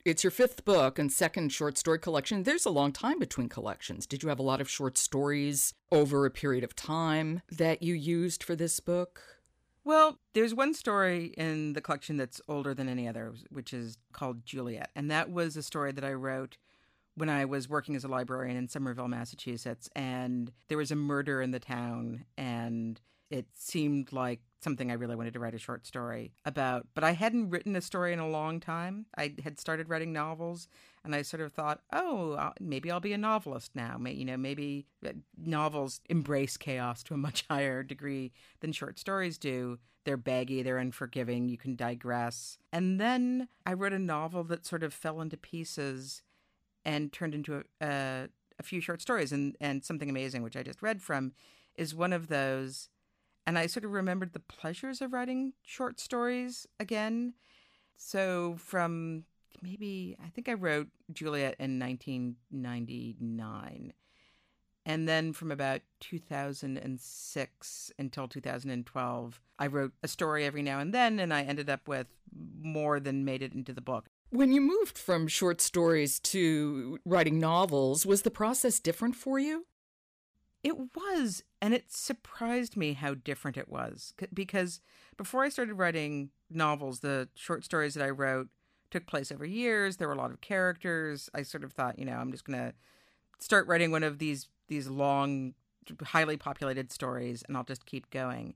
It's 0.06 0.24
your 0.24 0.32
fifth 0.32 0.64
book 0.64 0.98
and 0.98 1.12
second 1.12 1.52
short 1.52 1.78
story 1.78 2.00
collection. 2.00 2.44
There's 2.44 2.66
a 2.66 2.70
long 2.70 2.94
time 2.94 3.20
between 3.20 3.50
collections. 3.50 4.08
Did 4.08 4.24
you 4.24 4.30
have 4.30 4.40
a 4.40 4.44
lot 4.44 4.62
of 4.62 4.70
short 4.70 4.98
stories 4.98 5.74
over 5.92 6.26
a 6.26 6.32
period 6.32 6.64
of 6.64 6.78
time 6.78 7.42
that 7.52 7.84
you 7.84 7.94
used 7.94 8.42
for 8.42 8.56
this 8.56 8.80
book? 8.80 9.22
Well, 9.84 10.20
there's 10.34 10.54
one 10.54 10.74
story 10.74 11.34
in 11.38 11.74
the 11.74 11.82
collection 11.82 12.16
that's 12.16 12.42
older 12.48 12.74
than 12.74 12.88
any 12.88 13.08
other, 13.08 13.34
which 13.50 13.74
is 13.74 13.98
called 14.14 14.46
Juliet. 14.46 14.92
And 14.96 15.12
that 15.12 15.30
was 15.30 15.58
a 15.58 15.64
story 15.64 15.92
that 15.92 16.06
I 16.06 16.14
wrote 16.14 16.58
when 17.18 17.30
I 17.30 17.46
was 17.46 17.68
working 17.68 17.96
as 17.96 18.04
a 18.04 18.08
librarian 18.08 18.56
in 18.56 18.68
Somerville, 18.68 19.08
Massachusetts. 19.08 19.90
And 19.96 20.52
there 20.68 20.78
was 20.78 20.92
a 20.92 20.96
murder 20.96 21.42
in 21.42 21.50
the 21.50 21.60
town. 21.60 22.26
And 22.38 23.02
it 23.32 23.48
seemed 23.54 24.14
like 24.14 24.40
something 24.62 24.92
I 24.92 24.96
really 24.96 25.16
wanted 25.16 25.34
to 25.34 25.40
write 25.40 25.56
a 25.56 25.60
short 25.60 25.88
story 25.88 26.34
about. 26.46 26.86
But 26.94 27.04
I 27.04 27.12
hadn't 27.12 27.50
written 27.50 27.76
a 27.76 27.82
story 27.82 28.14
in 28.14 28.20
a 28.20 28.30
long 28.30 28.60
time. 28.60 29.08
I 29.18 29.34
had 29.44 29.60
started 29.60 29.90
writing 29.90 30.14
novels, 30.14 30.68
and 31.04 31.16
I 31.16 31.24
sort 31.24 31.42
of 31.42 31.54
thought, 31.54 31.82
oh, 31.92 32.52
maybe 32.60 32.92
I'll 32.92 33.00
be 33.00 33.14
a 33.14 33.18
novelist 33.18 33.72
now. 33.74 34.00
You 34.06 34.26
know, 34.26 34.38
maybe 34.38 34.86
uh, 35.06 35.14
novels 35.38 36.02
embrace 36.10 36.56
chaos 36.56 37.02
to 37.04 37.16
a 37.16 37.18
much 37.18 37.46
higher 37.50 37.82
degree 37.82 38.32
than 38.60 38.72
short 38.72 39.00
stories 39.00 39.40
do. 39.40 39.80
They're 40.06 40.18
baggy, 40.18 40.62
they're 40.62 40.78
unforgiving, 40.78 41.50
you 41.50 41.58
can 41.58 41.76
digress. 41.76 42.58
And 42.72 43.02
then 43.02 43.50
I 43.66 43.74
wrote 43.74 43.92
a 43.92 44.00
novel 44.00 44.46
that 44.46 44.66
sort 44.66 44.84
of 44.84 44.94
fell 44.94 45.20
into 45.20 45.36
pieces 45.36 46.22
and 46.88 47.14
turned 47.14 47.36
into 47.36 47.58
a, 47.58 47.86
a, 47.86 48.28
a 48.58 48.64
few 48.64 48.82
short 48.82 49.02
stories. 49.02 49.32
And, 49.32 49.56
and 49.62 49.84
Something 49.84 50.10
Amazing, 50.10 50.42
which 50.42 50.56
I 50.56 50.64
just 50.64 50.82
read 50.82 51.04
from, 51.04 51.34
is 51.76 51.94
one 51.94 52.14
of 52.14 52.28
those 52.28 52.90
and 53.48 53.58
I 53.58 53.68
sort 53.68 53.86
of 53.86 53.94
remembered 53.94 54.34
the 54.34 54.42
pleasures 54.42 55.02
of 55.02 55.14
writing 55.14 55.54
short 55.64 56.02
stories 56.02 56.68
again. 56.82 57.34
So 57.96 58.58
from 58.60 59.24
maybe 59.62 60.18
I 60.22 60.28
think 60.28 60.50
I 60.50 60.54
wrote 60.54 60.90
Juliet 61.14 61.56
in 61.58 61.80
1999. 61.80 63.94
And 64.86 65.08
then 65.08 65.32
from 65.32 65.52
about 65.52 65.82
2006 66.02 67.92
until 67.98 68.28
2012, 68.28 69.42
I 69.60 69.68
wrote 69.68 69.94
a 70.04 70.08
story 70.10 70.46
every 70.46 70.62
now 70.62 70.80
and 70.80 70.94
then, 70.94 71.18
and 71.18 71.34
I 71.34 71.44
ended 71.44 71.70
up 71.70 71.88
with 71.88 72.08
more 72.62 73.00
than 73.00 73.24
made 73.24 73.42
it 73.42 73.54
into 73.54 73.72
the 73.72 73.82
book. 73.82 74.10
When 74.30 74.52
you 74.52 74.60
moved 74.60 74.98
from 74.98 75.28
short 75.28 75.62
stories 75.62 76.20
to 76.20 77.00
writing 77.06 77.40
novels, 77.40 78.06
was 78.06 78.24
the 78.24 78.32
process 78.32 78.80
different 78.80 79.16
for 79.16 79.40
you? 79.40 79.66
It 80.64 80.76
was, 80.96 81.44
and 81.62 81.74
it 81.74 81.92
surprised 81.92 82.76
me 82.76 82.94
how 82.94 83.14
different 83.14 83.58
it 83.58 83.70
was. 83.70 84.14
Because 84.34 84.82
before 85.16 85.44
I 85.44 85.50
started 85.50 85.76
writing 85.76 86.32
novels, 86.50 87.00
the 87.00 87.30
short 87.36 87.64
stories 87.64 87.94
that 87.94 88.04
I 88.04 88.10
wrote 88.10 88.50
took 88.92 89.06
place 89.06 89.32
over 89.32 89.46
years. 89.46 89.98
There 89.98 90.08
were 90.08 90.14
a 90.14 90.18
lot 90.18 90.32
of 90.32 90.42
characters. 90.42 91.30
I 91.34 91.44
sort 91.44 91.64
of 91.64 91.72
thought, 91.72 91.98
you 92.00 92.06
know, 92.06 92.18
I'm 92.18 92.32
just 92.32 92.44
going 92.44 92.60
to 92.60 92.74
start 93.40 93.68
writing 93.68 93.92
one 93.92 94.04
of 94.04 94.20
these 94.20 94.50
these 94.68 94.90
long, 94.90 95.54
highly 96.04 96.36
populated 96.36 96.92
stories, 96.92 97.44
and 97.48 97.56
I'll 97.56 97.64
just 97.64 97.86
keep 97.86 98.10
going. 98.10 98.56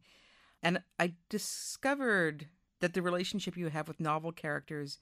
And 0.61 0.81
I 0.99 1.13
discovered 1.29 2.47
that 2.81 2.93
the 2.93 3.01
relationship 3.01 3.55
you 3.55 3.69
have 3.69 3.87
with 3.87 4.01
novel 4.01 4.33
characters 4.33 4.99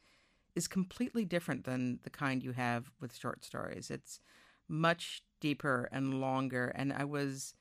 is 0.55 0.67
completely 0.67 1.25
different 1.25 1.65
than 1.65 1.99
the 2.03 2.09
kind 2.09 2.43
you 2.43 2.51
have 2.51 2.91
with 2.99 3.15
short 3.15 3.43
stories. 3.45 3.89
It's 3.89 4.19
much 4.67 5.23
deeper 5.39 5.89
and 5.91 6.21
longer. 6.21 6.71
And 6.75 6.93
I 6.93 7.05
was 7.05 7.55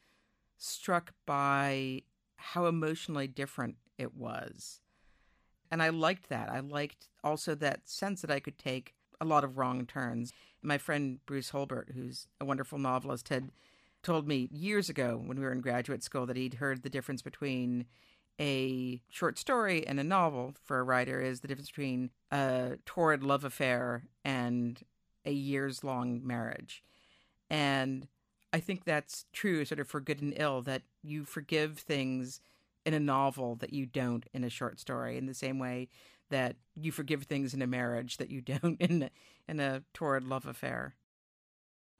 struck 0.56 1.12
by 1.26 2.02
how 2.36 2.66
emotionally 2.66 3.26
different 3.26 3.76
it 3.96 4.14
was. 4.14 4.80
And 5.70 5.82
I 5.82 5.90
liked 5.90 6.28
that. 6.28 6.48
I 6.48 6.60
liked 6.60 7.08
also 7.22 7.54
that 7.56 7.88
sense 7.88 8.22
that 8.22 8.30
I 8.30 8.40
could 8.40 8.58
take 8.58 8.94
a 9.20 9.24
lot 9.24 9.44
of 9.44 9.58
wrong 9.58 9.86
turns. 9.86 10.32
My 10.62 10.78
friend 10.78 11.18
Bruce 11.26 11.50
Holbert, 11.50 11.92
who's 11.94 12.26
a 12.40 12.44
wonderful 12.44 12.78
novelist, 12.78 13.28
had 13.28 13.50
told 14.02 14.26
me 14.28 14.48
years 14.52 14.88
ago 14.88 15.20
when 15.22 15.38
we 15.38 15.44
were 15.44 15.52
in 15.52 15.60
graduate 15.60 16.02
school 16.02 16.24
that 16.26 16.36
he'd 16.36 16.54
heard 16.54 16.82
the 16.82 16.90
difference 16.90 17.20
between 17.20 17.86
a 18.40 19.02
short 19.08 19.38
story 19.38 19.86
and 19.86 19.98
a 19.98 20.04
novel 20.04 20.54
for 20.64 20.78
a 20.78 20.82
writer 20.82 21.20
is 21.20 21.40
the 21.40 21.48
difference 21.48 21.70
between 21.70 22.10
a 22.30 22.78
torrid 22.84 23.22
love 23.22 23.44
affair 23.44 24.04
and 24.24 24.82
a 25.24 25.32
years 25.32 25.82
long 25.82 26.26
marriage. 26.26 26.82
And 27.50 28.06
I 28.52 28.60
think 28.60 28.84
that's 28.84 29.24
true, 29.32 29.64
sort 29.64 29.80
of 29.80 29.88
for 29.88 30.00
good 30.00 30.22
and 30.22 30.34
ill, 30.36 30.62
that 30.62 30.82
you 31.02 31.24
forgive 31.24 31.78
things 31.78 32.40
in 32.86 32.94
a 32.94 33.00
novel 33.00 33.56
that 33.56 33.72
you 33.72 33.86
don't 33.86 34.26
in 34.32 34.44
a 34.44 34.50
short 34.50 34.80
story, 34.80 35.18
in 35.18 35.26
the 35.26 35.34
same 35.34 35.58
way 35.58 35.88
that 36.30 36.56
you 36.74 36.92
forgive 36.92 37.24
things 37.24 37.54
in 37.54 37.62
a 37.62 37.66
marriage 37.66 38.18
that 38.18 38.30
you 38.30 38.40
don't 38.42 38.80
in 38.80 39.04
a, 39.04 39.10
in 39.48 39.60
a 39.60 39.82
torrid 39.92 40.24
love 40.24 40.46
affair. 40.46 40.94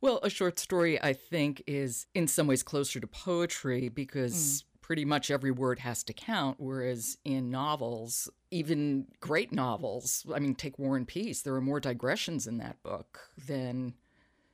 Well, 0.01 0.21
a 0.23 0.31
short 0.31 0.61
story, 0.61 1.03
I 1.03 1.13
think, 1.13 1.63
is 1.67 2.07
in 2.15 2.29
some 2.29 2.47
ways 2.47 2.63
closer 2.63 3.01
to 3.01 3.07
poetry 3.07 3.89
because 3.89 4.63
mm. 4.63 4.68
Pretty 4.89 5.05
much 5.05 5.31
every 5.31 5.51
word 5.51 5.81
has 5.81 6.03
to 6.03 6.15
count. 6.15 6.57
Whereas 6.59 7.19
in 7.23 7.51
novels, 7.51 8.31
even 8.51 9.07
great 9.21 9.53
novels, 9.53 10.25
I 10.35 10.39
mean, 10.39 10.55
take 10.55 10.79
War 10.79 10.97
and 10.97 11.07
Peace, 11.07 11.43
there 11.43 11.55
are 11.55 11.61
more 11.61 11.79
digressions 11.79 12.47
in 12.47 12.57
that 12.57 12.83
book 12.83 13.21
than 13.47 13.93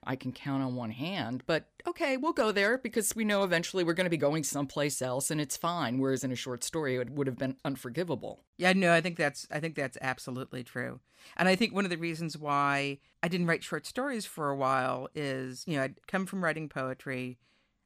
I 0.02 0.16
can 0.16 0.32
count 0.32 0.64
on 0.64 0.74
one 0.74 0.90
hand. 0.90 1.44
But 1.46 1.68
okay, 1.86 2.16
we'll 2.16 2.32
go 2.32 2.50
there 2.50 2.78
because 2.78 3.14
we 3.14 3.24
know 3.24 3.44
eventually 3.44 3.84
we're 3.84 3.94
going 3.94 4.06
to 4.06 4.10
be 4.10 4.16
going 4.16 4.42
someplace 4.42 5.00
else 5.00 5.30
and 5.30 5.40
it's 5.40 5.56
fine. 5.56 6.00
Whereas 6.00 6.24
in 6.24 6.32
a 6.32 6.36
short 6.36 6.64
story, 6.64 6.96
it 6.96 7.10
would 7.10 7.28
have 7.28 7.38
been 7.38 7.56
unforgivable. 7.64 8.42
Yeah, 8.56 8.72
no, 8.72 8.92
I 8.92 9.00
think 9.00 9.16
that's 9.16 9.46
I 9.52 9.60
think 9.60 9.76
that's 9.76 9.98
absolutely 10.00 10.64
true. 10.64 10.98
And 11.36 11.48
I 11.48 11.54
think 11.54 11.72
one 11.72 11.84
of 11.84 11.92
the 11.92 11.96
reasons 11.96 12.36
why 12.36 12.98
I 13.22 13.28
didn't 13.28 13.46
write 13.46 13.62
short 13.62 13.86
stories 13.86 14.26
for 14.26 14.50
a 14.50 14.56
while 14.56 15.08
is, 15.14 15.62
you 15.68 15.76
know, 15.76 15.84
I'd 15.84 16.04
come 16.08 16.26
from 16.26 16.42
writing 16.42 16.68
poetry. 16.68 17.38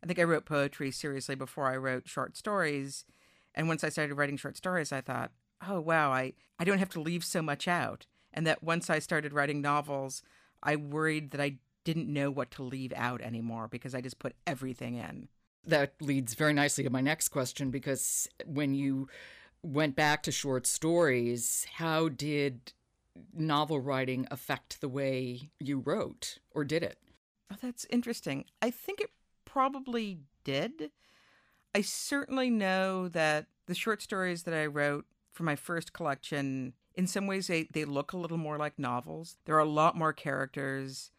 I 0.02 0.06
think 0.06 0.18
I 0.18 0.24
wrote 0.24 0.44
poetry 0.44 0.90
seriously 0.90 1.34
before 1.34 1.66
I 1.66 1.76
wrote 1.76 2.08
short 2.08 2.36
stories. 2.36 3.04
And 3.54 3.68
once 3.68 3.82
I 3.82 3.88
started 3.88 4.14
writing 4.14 4.36
short 4.36 4.56
stories, 4.56 4.92
I 4.92 5.00
thought, 5.00 5.32
oh 5.66 5.80
wow, 5.80 6.12
I, 6.12 6.34
I 6.58 6.64
don't 6.64 6.78
have 6.78 6.90
to 6.90 7.00
leave 7.00 7.24
so 7.24 7.42
much 7.42 7.66
out. 7.66 8.06
And 8.32 8.46
that 8.46 8.62
once 8.62 8.90
I 8.90 8.98
started 8.98 9.32
writing 9.32 9.60
novels, 9.60 10.22
I 10.62 10.76
worried 10.76 11.30
that 11.32 11.40
I 11.40 11.58
didn't 11.84 12.12
know 12.12 12.30
what 12.30 12.50
to 12.52 12.62
leave 12.62 12.92
out 12.94 13.20
anymore 13.20 13.66
because 13.68 13.94
I 13.94 14.00
just 14.00 14.18
put 14.18 14.34
everything 14.46 14.96
in. 14.96 15.28
That 15.66 15.94
leads 16.00 16.34
very 16.34 16.52
nicely 16.52 16.84
to 16.84 16.90
my 16.90 17.00
next 17.00 17.28
question 17.28 17.70
because 17.70 18.28
when 18.44 18.74
you 18.74 19.08
went 19.62 19.96
back 19.96 20.22
to 20.24 20.32
short 20.32 20.66
stories, 20.66 21.66
how 21.74 22.08
did 22.08 22.72
novel 23.34 23.80
writing 23.80 24.26
affect 24.30 24.80
the 24.80 24.88
way 24.88 25.50
you 25.58 25.78
wrote, 25.78 26.38
or 26.52 26.64
did 26.64 26.82
it? 26.82 26.98
Oh, 27.52 27.56
that's 27.60 27.86
interesting. 27.90 28.44
I 28.62 28.70
think 28.70 29.00
it 29.00 29.10
probably 29.58 30.20
did. 30.44 30.92
I 31.74 31.80
certainly 31.80 32.48
know 32.48 33.08
that 33.08 33.46
the 33.66 33.74
short 33.74 34.00
stories 34.00 34.44
that 34.44 34.54
I 34.54 34.66
wrote 34.66 35.04
for 35.32 35.42
my 35.42 35.56
first 35.56 35.92
collection, 35.92 36.74
in 36.94 37.08
some 37.08 37.26
ways, 37.26 37.48
they, 37.48 37.66
they 37.72 37.84
look 37.84 38.12
a 38.12 38.16
little 38.16 38.36
more 38.36 38.56
like 38.56 38.78
novels. 38.78 39.36
There 39.46 39.56
are 39.56 39.58
a 39.58 39.64
lot 39.64 39.96
more 39.96 40.12
characters 40.12 41.10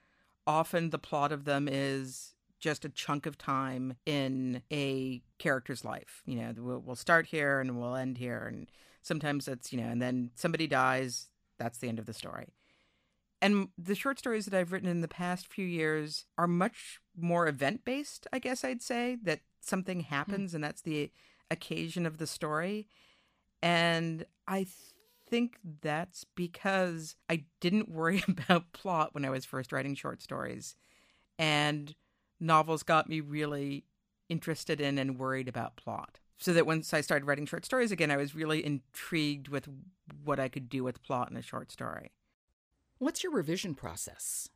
often 0.47 0.89
the 0.89 0.97
plot 0.97 1.33
of 1.33 1.43
them 1.43 1.67
is 1.69 2.33
just 2.61 2.85
a 2.85 2.89
chunk 2.89 3.25
of 3.25 3.37
time 3.37 3.97
in 4.05 4.61
a 4.71 5.21
character's 5.37 5.83
life. 5.83 6.23
You 6.25 6.37
know, 6.37 6.53
we'll, 6.57 6.79
we'll 6.79 6.95
start 6.95 7.25
here 7.25 7.59
and 7.59 7.77
we'll 7.77 7.97
end 7.97 8.19
here. 8.19 8.45
And 8.47 8.71
sometimes 9.01 9.49
it's, 9.49 9.73
you 9.73 9.81
know, 9.81 9.89
and 9.89 10.01
then 10.01 10.31
somebody 10.35 10.65
dies. 10.65 11.27
That's 11.57 11.79
the 11.79 11.89
end 11.89 11.99
of 11.99 12.05
the 12.05 12.13
story. 12.13 12.47
And 13.41 13.69
the 13.77 13.95
short 13.95 14.19
stories 14.19 14.45
that 14.45 14.57
I've 14.57 14.71
written 14.71 14.89
in 14.89 15.01
the 15.01 15.07
past 15.07 15.47
few 15.47 15.65
years 15.65 16.25
are 16.37 16.47
much 16.47 16.99
more 17.17 17.47
event 17.47 17.85
based, 17.85 18.27
I 18.33 18.39
guess 18.39 18.63
I'd 18.63 18.81
say, 18.81 19.17
that 19.23 19.41
something 19.61 20.01
happens 20.01 20.51
mm. 20.51 20.55
and 20.55 20.63
that's 20.63 20.81
the 20.81 21.11
occasion 21.49 22.05
of 22.05 22.17
the 22.17 22.27
story. 22.27 22.87
And 23.61 24.25
I 24.47 24.67
think 25.29 25.57
that's 25.81 26.25
because 26.35 27.15
I 27.29 27.45
didn't 27.61 27.89
worry 27.93 28.23
about 28.27 28.73
plot 28.73 29.13
when 29.13 29.25
I 29.25 29.29
was 29.29 29.45
first 29.45 29.71
writing 29.71 29.95
short 29.95 30.21
stories. 30.21 30.75
And 31.37 31.95
novels 32.39 32.83
got 32.83 33.09
me 33.09 33.21
really 33.21 33.85
interested 34.27 34.81
in 34.81 34.97
and 34.97 35.17
worried 35.17 35.47
about 35.47 35.77
plot. 35.77 36.19
So 36.37 36.53
that 36.53 36.65
once 36.65 36.93
I 36.93 37.01
started 37.01 37.25
writing 37.25 37.45
short 37.45 37.65
stories 37.65 37.91
again, 37.91 38.11
I 38.11 38.17
was 38.17 38.33
really 38.33 38.65
intrigued 38.65 39.49
with 39.49 39.67
what 40.23 40.39
I 40.39 40.47
could 40.47 40.69
do 40.69 40.85
with 40.85 41.03
plot 41.03 41.29
in 41.29 41.35
a 41.35 41.41
short 41.41 41.69
story. 41.69 42.11
What's 42.99 43.23
your 43.23 43.31
revision 43.31 43.75
process? 43.75 44.49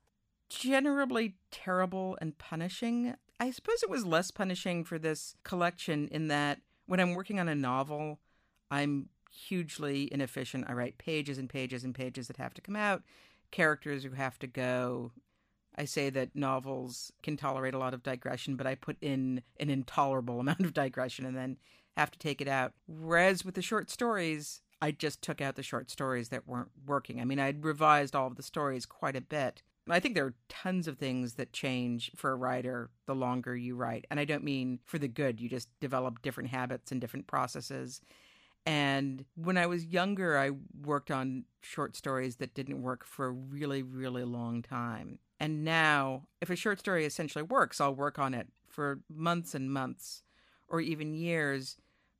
Generally 0.49 1.35
terrible 1.49 2.17
and 2.19 2.37
punishing. 2.37 3.15
I 3.39 3.51
suppose 3.51 3.81
it 3.81 3.89
was 3.89 4.05
less 4.05 4.31
punishing 4.31 4.83
for 4.83 4.99
this 4.99 5.35
collection 5.43 6.09
in 6.09 6.27
that 6.27 6.59
when 6.85 6.99
I'm 6.99 7.13
working 7.13 7.39
on 7.39 7.47
a 7.47 7.55
novel, 7.55 8.19
I'm 8.69 9.07
hugely 9.31 10.09
inefficient. 10.11 10.65
I 10.67 10.73
write 10.73 10.97
pages 10.97 11.37
and 11.37 11.49
pages 11.49 11.85
and 11.85 11.95
pages 11.95 12.27
that 12.27 12.35
have 12.35 12.53
to 12.55 12.61
come 12.61 12.75
out, 12.75 13.03
characters 13.51 14.03
who 14.03 14.11
have 14.11 14.37
to 14.39 14.47
go. 14.47 15.13
I 15.77 15.85
say 15.85 16.09
that 16.09 16.35
novels 16.35 17.13
can 17.23 17.37
tolerate 17.37 17.73
a 17.73 17.79
lot 17.79 17.93
of 17.93 18.03
digression, 18.03 18.57
but 18.57 18.67
I 18.67 18.75
put 18.75 18.97
in 19.01 19.41
an 19.57 19.69
intolerable 19.69 20.39
amount 20.41 20.59
of 20.59 20.73
digression 20.73 21.25
and 21.25 21.37
then 21.37 21.57
have 21.95 22.11
to 22.11 22.19
take 22.19 22.41
it 22.41 22.49
out. 22.49 22.73
Whereas 22.87 23.45
with 23.45 23.55
the 23.55 23.61
short 23.61 23.89
stories, 23.89 24.62
I 24.83 24.91
just 24.91 25.21
took 25.21 25.39
out 25.39 25.55
the 25.55 25.63
short 25.63 25.89
stories 25.89 26.27
that 26.27 26.45
weren't 26.45 26.71
working. 26.85 27.21
I 27.21 27.23
mean, 27.23 27.39
I'd 27.39 27.63
revised 27.63 28.17
all 28.17 28.27
of 28.27 28.35
the 28.35 28.43
stories 28.43 28.85
quite 28.85 29.15
a 29.15 29.21
bit. 29.21 29.63
I 29.89 30.01
think 30.01 30.13
there 30.13 30.25
are 30.25 30.35
tons 30.49 30.89
of 30.89 30.97
things 30.97 31.35
that 31.35 31.53
change 31.53 32.11
for 32.17 32.31
a 32.31 32.35
writer 32.35 32.89
the 33.05 33.15
longer 33.15 33.55
you 33.55 33.77
write. 33.77 34.05
And 34.11 34.19
I 34.19 34.25
don't 34.25 34.43
mean 34.43 34.79
for 34.83 34.97
the 34.97 35.07
good, 35.07 35.39
you 35.39 35.47
just 35.47 35.69
develop 35.79 36.21
different 36.21 36.49
habits 36.49 36.91
and 36.91 36.99
different 36.99 37.27
processes. 37.27 38.01
And 38.65 39.23
when 39.35 39.57
I 39.57 39.67
was 39.67 39.85
younger, 39.85 40.37
I 40.37 40.51
worked 40.81 41.11
on 41.11 41.45
short 41.61 41.95
stories 41.95 42.35
that 42.37 42.53
didn't 42.53 42.81
work 42.81 43.05
for 43.05 43.27
a 43.27 43.31
really, 43.31 43.83
really 43.83 44.25
long 44.25 44.61
time. 44.61 45.19
And 45.39 45.63
now, 45.63 46.23
if 46.41 46.49
a 46.49 46.57
short 46.57 46.79
story 46.79 47.05
essentially 47.05 47.43
works, 47.43 47.79
I'll 47.79 47.95
work 47.95 48.19
on 48.19 48.33
it 48.33 48.47
for 48.67 48.99
months 49.09 49.55
and 49.55 49.71
months 49.71 50.23
or 50.67 50.81
even 50.81 51.13
years. 51.13 51.77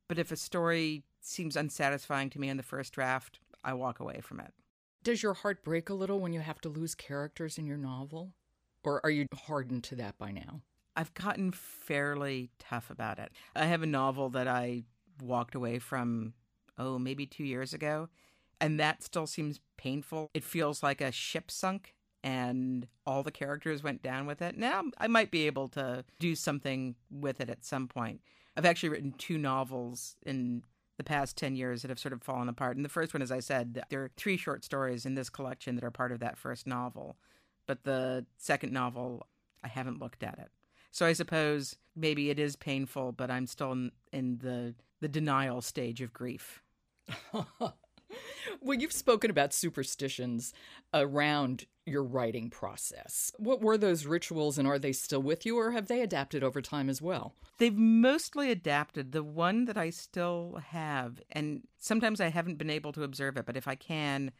But 0.08 0.18
if 0.18 0.32
a 0.32 0.36
story 0.36 1.02
seems 1.26 1.56
unsatisfying 1.56 2.30
to 2.30 2.40
me 2.40 2.48
in 2.48 2.56
the 2.56 2.62
first 2.62 2.92
draft, 2.92 3.40
I 3.62 3.74
walk 3.74 4.00
away 4.00 4.20
from 4.20 4.40
it. 4.40 4.52
Does 5.02 5.22
your 5.22 5.34
heart 5.34 5.64
break 5.64 5.90
a 5.90 5.94
little 5.94 6.20
when 6.20 6.32
you 6.32 6.40
have 6.40 6.60
to 6.62 6.68
lose 6.68 6.94
characters 6.94 7.58
in 7.58 7.66
your 7.66 7.76
novel? 7.76 8.32
Or 8.82 9.00
are 9.04 9.10
you 9.10 9.26
hardened 9.46 9.84
to 9.84 9.96
that 9.96 10.18
by 10.18 10.30
now? 10.30 10.60
I've 10.96 11.14
gotten 11.14 11.52
fairly 11.52 12.50
tough 12.58 12.90
about 12.90 13.18
it. 13.18 13.32
I 13.56 13.66
have 13.66 13.82
a 13.82 13.86
novel 13.86 14.30
that 14.30 14.46
I 14.46 14.84
walked 15.20 15.54
away 15.54 15.78
from, 15.78 16.34
oh, 16.78 16.98
maybe 16.98 17.26
two 17.26 17.44
years 17.44 17.74
ago, 17.74 18.08
and 18.60 18.78
that 18.78 19.02
still 19.02 19.26
seems 19.26 19.60
painful. 19.76 20.30
It 20.34 20.44
feels 20.44 20.82
like 20.82 21.00
a 21.00 21.12
ship 21.12 21.50
sunk 21.50 21.94
and 22.22 22.86
all 23.06 23.22
the 23.22 23.30
characters 23.30 23.82
went 23.82 24.02
down 24.02 24.26
with 24.26 24.40
it. 24.40 24.56
Now 24.56 24.84
I 24.98 25.08
might 25.08 25.30
be 25.30 25.46
able 25.46 25.68
to 25.68 26.04
do 26.18 26.34
something 26.34 26.94
with 27.10 27.40
it 27.40 27.50
at 27.50 27.64
some 27.64 27.88
point. 27.88 28.22
I've 28.56 28.64
actually 28.64 28.88
written 28.88 29.12
two 29.12 29.36
novels 29.36 30.16
in 30.24 30.62
the 30.96 31.04
past 31.04 31.36
10 31.36 31.56
years 31.56 31.82
that 31.82 31.88
have 31.88 31.98
sort 31.98 32.12
of 32.12 32.22
fallen 32.22 32.48
apart. 32.48 32.76
And 32.76 32.84
the 32.84 32.90
first 32.90 33.14
one, 33.14 33.22
as 33.22 33.32
I 33.32 33.40
said, 33.40 33.82
there 33.90 34.04
are 34.04 34.10
three 34.16 34.36
short 34.36 34.64
stories 34.64 35.04
in 35.06 35.14
this 35.14 35.28
collection 35.28 35.74
that 35.74 35.84
are 35.84 35.90
part 35.90 36.12
of 36.12 36.20
that 36.20 36.38
first 36.38 36.66
novel. 36.66 37.16
But 37.66 37.84
the 37.84 38.26
second 38.36 38.72
novel, 38.72 39.26
I 39.62 39.68
haven't 39.68 40.00
looked 40.00 40.22
at 40.22 40.38
it. 40.38 40.50
So 40.90 41.06
I 41.06 41.12
suppose 41.12 41.76
maybe 41.96 42.30
it 42.30 42.38
is 42.38 42.54
painful, 42.54 43.12
but 43.12 43.30
I'm 43.30 43.46
still 43.46 43.72
in, 43.72 43.92
in 44.12 44.38
the, 44.38 44.74
the 45.00 45.08
denial 45.08 45.60
stage 45.60 46.00
of 46.00 46.12
grief. 46.12 46.62
well, 48.60 48.78
you've 48.78 48.92
spoken 48.92 49.30
about 49.30 49.52
superstitions 49.52 50.52
around 50.92 51.66
your 51.86 52.02
writing 52.02 52.50
process. 52.50 53.32
What 53.38 53.60
were 53.60 53.76
those 53.76 54.06
rituals 54.06 54.58
and 54.58 54.66
are 54.66 54.78
they 54.78 54.92
still 54.92 55.22
with 55.22 55.44
you 55.44 55.58
or 55.58 55.72
have 55.72 55.88
they 55.88 56.00
adapted 56.00 56.42
over 56.42 56.62
time 56.62 56.88
as 56.88 57.02
well? 57.02 57.34
They've 57.58 57.76
mostly 57.76 58.50
adapted. 58.50 59.12
The 59.12 59.22
one 59.22 59.66
that 59.66 59.76
I 59.76 59.90
still 59.90 60.60
have, 60.70 61.20
and 61.30 61.62
sometimes 61.78 62.20
I 62.20 62.28
haven't 62.28 62.58
been 62.58 62.70
able 62.70 62.92
to 62.92 63.02
observe 63.04 63.36
it, 63.36 63.46
but 63.46 63.56
if 63.56 63.68
I 63.68 63.74
can, 63.74 64.32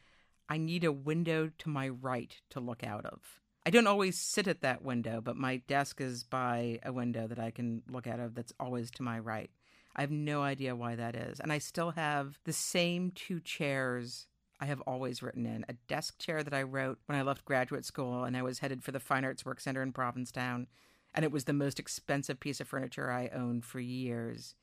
I 0.49 0.57
need 0.57 0.83
a 0.83 0.91
window 0.91 1.51
to 1.59 1.69
my 1.69 1.89
right 1.89 2.35
to 2.51 2.59
look 2.59 2.83
out 2.83 3.05
of. 3.05 3.19
I 3.65 3.71
don't 3.71 3.87
always 3.87 4.19
sit 4.19 4.47
at 4.47 4.61
that 4.61 4.83
window, 4.83 5.21
but 5.21 5.37
my 5.37 5.57
desk 5.67 5.99
is 5.99 6.23
by 6.23 6.79
a 6.83 6.93
window 6.93 7.27
that 7.27 7.39
I 7.39 7.49
can 7.49 7.81
look 7.89 8.05
out 8.05 8.19
of 8.19 8.35
that's 8.35 8.53
always 8.59 8.91
to 8.91 9.03
my 9.03 9.17
right. 9.17 9.49
I 9.95 10.01
have 10.01 10.11
no 10.11 10.41
idea 10.41 10.75
why 10.75 10.95
that 10.95 11.15
is. 11.15 11.39
And 11.39 11.51
I 11.51 11.57
still 11.57 11.91
have 11.91 12.39
the 12.43 12.53
same 12.53 13.11
two 13.11 13.39
chairs 13.39 14.27
I 14.59 14.65
have 14.65 14.81
always 14.81 15.21
written 15.21 15.45
in 15.45 15.65
a 15.67 15.73
desk 15.87 16.17
chair 16.17 16.41
that 16.41 16.53
I 16.53 16.63
wrote 16.63 16.99
when 17.05 17.17
I 17.17 17.23
left 17.23 17.45
graduate 17.45 17.85
school 17.85 18.23
and 18.23 18.37
I 18.37 18.41
was 18.41 18.59
headed 18.59 18.83
for 18.83 18.91
the 18.91 18.99
Fine 18.99 19.25
Arts 19.25 19.45
Work 19.45 19.59
Center 19.59 19.81
in 19.81 19.91
Provincetown. 19.91 20.67
And 21.13 21.23
it 21.23 21.31
was 21.31 21.45
the 21.45 21.53
most 21.53 21.79
expensive 21.79 22.39
piece 22.39 22.59
of 22.59 22.67
furniture 22.67 23.11
I 23.11 23.29
owned 23.29 23.65
for 23.65 23.79
years. 23.79 24.55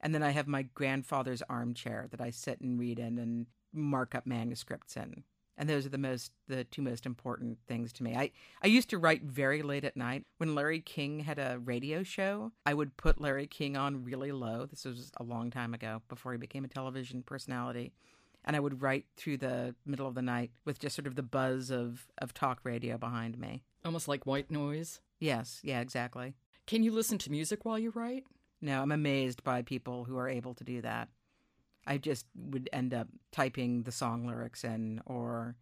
And 0.00 0.14
then 0.14 0.22
I 0.22 0.30
have 0.30 0.46
my 0.46 0.62
grandfather's 0.62 1.42
armchair 1.42 2.08
that 2.10 2.20
I 2.20 2.30
sit 2.30 2.60
and 2.60 2.78
read 2.78 2.98
in 2.98 3.18
and 3.18 3.46
mark 3.72 4.14
up 4.14 4.26
manuscripts 4.26 4.96
in. 4.96 5.24
And 5.60 5.68
those 5.68 5.84
are 5.84 5.90
the 5.90 5.98
most 5.98 6.32
the 6.48 6.64
two 6.64 6.80
most 6.80 7.04
important 7.04 7.58
things 7.68 7.92
to 7.92 8.02
me. 8.02 8.16
I, 8.16 8.30
I 8.64 8.66
used 8.66 8.88
to 8.90 8.98
write 8.98 9.22
very 9.24 9.60
late 9.62 9.84
at 9.84 9.94
night. 9.94 10.24
When 10.38 10.54
Larry 10.54 10.80
King 10.80 11.20
had 11.20 11.38
a 11.38 11.60
radio 11.62 12.02
show, 12.02 12.52
I 12.64 12.72
would 12.72 12.96
put 12.96 13.20
Larry 13.20 13.46
King 13.46 13.76
on 13.76 14.02
really 14.02 14.32
low. 14.32 14.64
This 14.64 14.86
was 14.86 15.12
a 15.18 15.22
long 15.22 15.50
time 15.50 15.74
ago 15.74 16.00
before 16.08 16.32
he 16.32 16.38
became 16.38 16.64
a 16.64 16.68
television 16.68 17.22
personality 17.22 17.92
and 18.44 18.56
I 18.56 18.60
would 18.60 18.82
write 18.82 19.06
through 19.16 19.38
the 19.38 19.74
middle 19.84 20.06
of 20.06 20.14
the 20.14 20.22
night 20.22 20.50
with 20.64 20.78
just 20.78 20.96
sort 20.96 21.06
of 21.06 21.14
the 21.14 21.22
buzz 21.22 21.70
of, 21.70 22.06
of 22.18 22.32
talk 22.32 22.60
radio 22.64 22.96
behind 22.96 23.38
me. 23.38 23.62
Almost 23.84 24.08
like 24.08 24.26
white 24.26 24.50
noise? 24.50 25.00
Yes, 25.18 25.60
yeah, 25.62 25.80
exactly. 25.80 26.34
Can 26.66 26.82
you 26.82 26.92
listen 26.92 27.18
to 27.18 27.30
music 27.30 27.64
while 27.64 27.78
you 27.78 27.90
write? 27.90 28.24
No, 28.60 28.82
I'm 28.82 28.92
amazed 28.92 29.42
by 29.42 29.62
people 29.62 30.04
who 30.04 30.16
are 30.16 30.28
able 30.28 30.54
to 30.54 30.64
do 30.64 30.80
that. 30.82 31.08
I 31.86 31.98
just 31.98 32.26
would 32.34 32.68
end 32.72 32.94
up 32.94 33.08
typing 33.32 33.82
the 33.82 33.92
song 33.92 34.26
lyrics 34.26 34.64
in, 34.64 35.00
or 35.06 35.56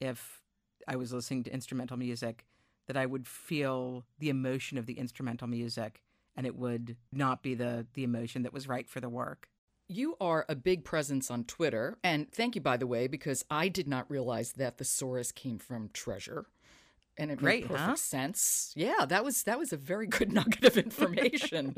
if 0.00 0.42
I 0.88 0.96
was 0.96 1.12
listening 1.12 1.44
to 1.44 1.52
instrumental 1.52 1.96
music, 1.96 2.44
that 2.86 2.96
I 2.96 3.06
would 3.06 3.26
feel 3.26 4.04
the 4.18 4.28
emotion 4.28 4.76
of 4.78 4.86
the 4.86 4.94
instrumental 4.94 5.46
music 5.46 6.02
and 6.36 6.46
it 6.46 6.56
would 6.56 6.96
not 7.12 7.42
be 7.42 7.54
the, 7.54 7.86
the 7.94 8.04
emotion 8.04 8.42
that 8.42 8.52
was 8.52 8.68
right 8.68 8.88
for 8.88 9.00
the 9.00 9.08
work. 9.08 9.48
You 9.88 10.16
are 10.20 10.46
a 10.48 10.54
big 10.54 10.84
presence 10.84 11.30
on 11.30 11.44
Twitter. 11.44 11.98
And 12.02 12.30
thank 12.32 12.54
you, 12.54 12.60
by 12.60 12.76
the 12.76 12.86
way, 12.86 13.06
because 13.06 13.44
I 13.50 13.68
did 13.68 13.86
not 13.86 14.10
realize 14.10 14.52
that 14.52 14.78
thesaurus 14.78 15.32
came 15.32 15.58
from 15.58 15.90
treasure. 15.92 16.46
And 17.18 17.30
it 17.30 17.38
Great, 17.38 17.64
made 17.64 17.68
perfect 17.68 17.88
huh? 17.88 17.96
sense. 17.96 18.72
Yeah, 18.74 19.04
that 19.06 19.22
was 19.22 19.42
that 19.42 19.58
was 19.58 19.70
a 19.72 19.76
very 19.76 20.06
good 20.18 20.32
nugget 20.32 20.64
of 20.64 20.78
information. 20.78 21.76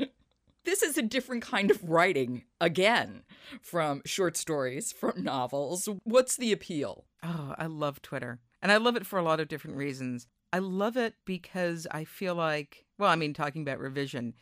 This 0.65 0.83
is 0.83 0.97
a 0.97 1.01
different 1.01 1.43
kind 1.43 1.71
of 1.71 1.83
writing 1.83 2.43
again 2.59 3.23
from 3.61 4.01
short 4.05 4.35
stories, 4.37 4.91
from 4.91 5.23
novels. 5.23 5.87
What's 6.03 6.35
the 6.35 6.51
appeal? 6.51 7.05
Oh, 7.23 7.55
I 7.57 7.67
love 7.67 8.01
Twitter. 8.01 8.39
And 8.61 8.71
I 8.71 8.77
love 8.77 8.95
it 8.95 9.05
for 9.05 9.19
a 9.19 9.23
lot 9.23 9.39
of 9.39 9.47
different 9.47 9.77
reasons. 9.77 10.27
I 10.51 10.59
love 10.59 10.97
it 10.97 11.15
because 11.25 11.85
I 11.91 12.03
feel 12.03 12.35
like, 12.35 12.85
well, 12.97 13.09
I 13.09 13.15
mean, 13.15 13.33
talking 13.33 13.61
about 13.61 13.79
revision, 13.79 14.33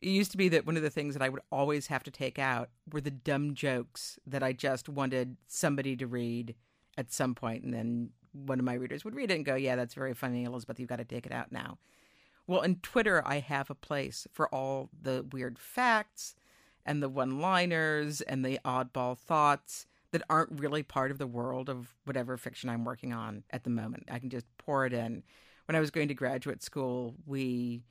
it 0.00 0.10
used 0.10 0.30
to 0.32 0.36
be 0.36 0.48
that 0.50 0.66
one 0.66 0.76
of 0.76 0.82
the 0.82 0.90
things 0.90 1.14
that 1.14 1.22
I 1.22 1.28
would 1.28 1.42
always 1.50 1.88
have 1.88 2.02
to 2.04 2.10
take 2.10 2.38
out 2.38 2.70
were 2.92 3.00
the 3.00 3.10
dumb 3.10 3.54
jokes 3.54 4.18
that 4.26 4.42
I 4.42 4.52
just 4.52 4.88
wanted 4.88 5.36
somebody 5.46 5.96
to 5.96 6.06
read 6.06 6.54
at 6.96 7.12
some 7.12 7.34
point, 7.34 7.64
and 7.64 7.72
then 7.72 8.10
one 8.32 8.58
of 8.58 8.64
my 8.64 8.74
readers 8.74 9.04
would 9.04 9.14
read 9.14 9.30
it 9.30 9.34
and 9.34 9.44
go, 9.44 9.54
"Yeah, 9.54 9.76
that's 9.76 9.94
very 9.94 10.14
funny, 10.14 10.44
Elizabeth. 10.44 10.78
You've 10.78 10.88
got 10.88 10.96
to 10.96 11.04
take 11.04 11.26
it 11.26 11.32
out 11.32 11.50
now." 11.50 11.78
Well, 12.48 12.62
in 12.62 12.76
Twitter, 12.76 13.22
I 13.26 13.40
have 13.40 13.68
a 13.68 13.74
place 13.74 14.26
for 14.32 14.52
all 14.52 14.88
the 14.98 15.22
weird 15.32 15.58
facts 15.58 16.34
and 16.86 17.02
the 17.02 17.08
one-liners 17.10 18.22
and 18.22 18.42
the 18.42 18.58
oddball 18.64 19.18
thoughts 19.18 19.86
that 20.12 20.22
aren't 20.30 20.58
really 20.58 20.82
part 20.82 21.10
of 21.10 21.18
the 21.18 21.26
world 21.26 21.68
of 21.68 21.94
whatever 22.06 22.38
fiction 22.38 22.70
I'm 22.70 22.86
working 22.86 23.12
on 23.12 23.44
at 23.50 23.64
the 23.64 23.70
moment. 23.70 24.04
I 24.10 24.18
can 24.18 24.30
just 24.30 24.46
pour 24.56 24.86
it 24.86 24.94
in. 24.94 25.22
When 25.66 25.76
I 25.76 25.80
was 25.80 25.90
going 25.90 26.08
to 26.08 26.14
graduate 26.14 26.62
school, 26.62 27.16
we 27.26 27.82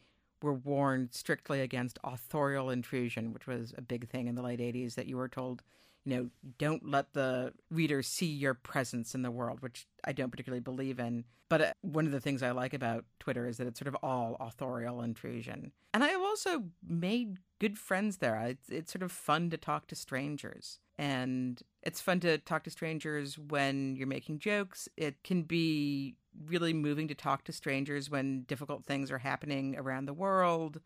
were 0.41 0.53
warned 0.53 1.13
strictly 1.13 1.61
against 1.61 1.99
authorial 2.03 2.69
intrusion, 2.69 3.33
which 3.33 3.47
was 3.47 3.73
a 3.77 3.81
big 3.81 4.07
thing 4.09 4.27
in 4.27 4.35
the 4.35 4.41
late 4.41 4.59
80s, 4.59 4.95
that 4.95 5.07
you 5.07 5.17
were 5.17 5.27
told, 5.27 5.63
you 6.05 6.15
know, 6.15 6.29
don't 6.57 6.89
let 6.89 7.13
the 7.13 7.53
reader 7.71 8.01
see 8.01 8.27
your 8.27 8.53
presence 8.53 9.15
in 9.15 9.21
the 9.21 9.31
world, 9.31 9.61
which 9.61 9.87
I 10.03 10.11
don't 10.11 10.29
particularly 10.29 10.61
believe 10.61 10.99
in. 10.99 11.25
But 11.49 11.61
uh, 11.61 11.73
one 11.81 12.05
of 12.05 12.11
the 12.11 12.19
things 12.19 12.43
I 12.43 12.51
like 12.51 12.73
about 12.73 13.05
Twitter 13.19 13.47
is 13.47 13.57
that 13.57 13.67
it's 13.67 13.79
sort 13.79 13.87
of 13.87 13.97
all 14.03 14.35
authorial 14.39 15.01
intrusion. 15.01 15.71
And 15.93 16.03
I 16.03 16.09
have 16.09 16.21
also 16.21 16.65
made 16.85 17.37
good 17.59 17.77
friends 17.77 18.17
there. 18.17 18.39
It's, 18.41 18.69
it's 18.69 18.91
sort 18.91 19.03
of 19.03 19.11
fun 19.11 19.49
to 19.51 19.57
talk 19.57 19.87
to 19.87 19.95
strangers. 19.95 20.79
And 20.97 21.61
it's 21.83 22.01
fun 22.01 22.19
to 22.21 22.37
talk 22.39 22.63
to 22.63 22.69
strangers 22.69 23.37
when 23.37 23.95
you're 23.95 24.07
making 24.07 24.39
jokes. 24.39 24.89
It 24.97 25.23
can 25.23 25.43
be 25.43 26.15
really 26.45 26.73
moving 26.73 27.07
to 27.07 27.15
talk 27.15 27.43
to 27.45 27.51
strangers 27.51 28.09
when 28.09 28.43
difficult 28.43 28.85
things 28.85 29.11
are 29.11 29.19
happening 29.19 29.75
around 29.77 30.05
the 30.05 30.13
world. 30.13 30.81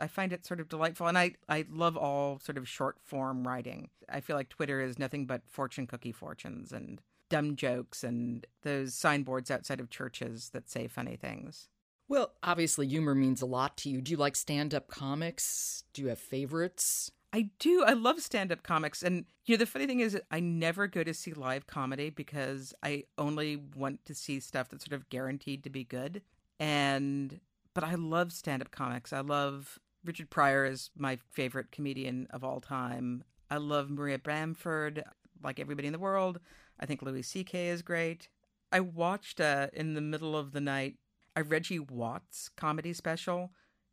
I 0.00 0.08
find 0.08 0.32
it 0.32 0.44
sort 0.44 0.60
of 0.60 0.68
delightful. 0.68 1.06
And 1.06 1.16
I, 1.16 1.32
I 1.48 1.64
love 1.70 1.96
all 1.96 2.38
sort 2.40 2.58
of 2.58 2.68
short 2.68 2.96
form 3.02 3.46
writing. 3.46 3.90
I 4.08 4.20
feel 4.20 4.36
like 4.36 4.48
Twitter 4.48 4.80
is 4.80 4.98
nothing 4.98 5.26
but 5.26 5.42
fortune 5.46 5.86
cookie 5.86 6.12
fortunes 6.12 6.72
and 6.72 7.00
dumb 7.28 7.56
jokes 7.56 8.04
and 8.04 8.46
those 8.62 8.94
signboards 8.94 9.50
outside 9.50 9.80
of 9.80 9.90
churches 9.90 10.50
that 10.50 10.68
say 10.70 10.86
funny 10.86 11.16
things. 11.16 11.68
Well, 12.08 12.32
obviously, 12.42 12.86
humor 12.86 13.14
means 13.14 13.42
a 13.42 13.46
lot 13.46 13.76
to 13.78 13.90
you. 13.90 14.00
Do 14.00 14.12
you 14.12 14.16
like 14.16 14.36
stand 14.36 14.74
up 14.74 14.88
comics? 14.88 15.84
Do 15.92 16.02
you 16.02 16.08
have 16.08 16.20
favorites? 16.20 17.10
I 17.36 17.50
do. 17.58 17.84
I 17.84 17.92
love 17.92 18.22
stand 18.22 18.50
up 18.50 18.62
comics. 18.62 19.02
And, 19.02 19.26
you 19.44 19.54
know, 19.54 19.58
the 19.58 19.66
funny 19.66 19.86
thing 19.86 20.00
is, 20.00 20.18
I 20.30 20.40
never 20.40 20.86
go 20.86 21.04
to 21.04 21.12
see 21.12 21.34
live 21.34 21.66
comedy 21.66 22.08
because 22.08 22.72
I 22.82 23.04
only 23.18 23.56
want 23.56 24.06
to 24.06 24.14
see 24.14 24.40
stuff 24.40 24.70
that's 24.70 24.86
sort 24.86 24.98
of 24.98 25.10
guaranteed 25.10 25.62
to 25.64 25.68
be 25.68 25.84
good. 25.84 26.22
And, 26.58 27.40
but 27.74 27.84
I 27.84 27.96
love 27.96 28.32
stand 28.32 28.62
up 28.62 28.70
comics. 28.70 29.12
I 29.12 29.20
love 29.20 29.78
Richard 30.02 30.30
Pryor 30.30 30.64
is 30.64 30.88
my 30.96 31.18
favorite 31.30 31.70
comedian 31.70 32.26
of 32.30 32.42
all 32.42 32.58
time. 32.58 33.22
I 33.50 33.58
love 33.58 33.90
Maria 33.90 34.18
Bamford, 34.18 35.04
like 35.44 35.60
everybody 35.60 35.88
in 35.88 35.92
the 35.92 35.98
world. 35.98 36.40
I 36.80 36.86
think 36.86 37.02
Louis 37.02 37.22
C.K. 37.22 37.68
is 37.68 37.82
great. 37.82 38.30
I 38.72 38.80
watched 38.80 39.42
uh, 39.42 39.66
in 39.74 39.92
the 39.92 40.00
middle 40.00 40.38
of 40.38 40.52
the 40.52 40.60
night 40.62 40.94
a 41.36 41.44
Reggie 41.44 41.80
Watts 41.80 42.48
comedy 42.56 42.94
special, 42.94 43.50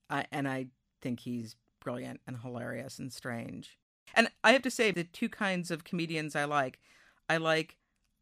uh, 0.09 0.23
and 0.31 0.47
I 0.47 0.67
think 1.01 1.19
he's 1.19 1.57
brilliant 1.83 2.21
and 2.25 2.37
hilarious 2.41 2.99
and 2.99 3.11
strange. 3.11 3.77
And 4.15 4.29
I 4.43 4.51
have 4.53 4.61
to 4.63 4.71
say, 4.71 4.91
the 4.91 5.03
two 5.03 5.29
kinds 5.29 5.71
of 5.71 5.83
comedians 5.83 6.35
I 6.35 6.45
like, 6.45 6.79
I 7.29 7.37
like 7.37 7.77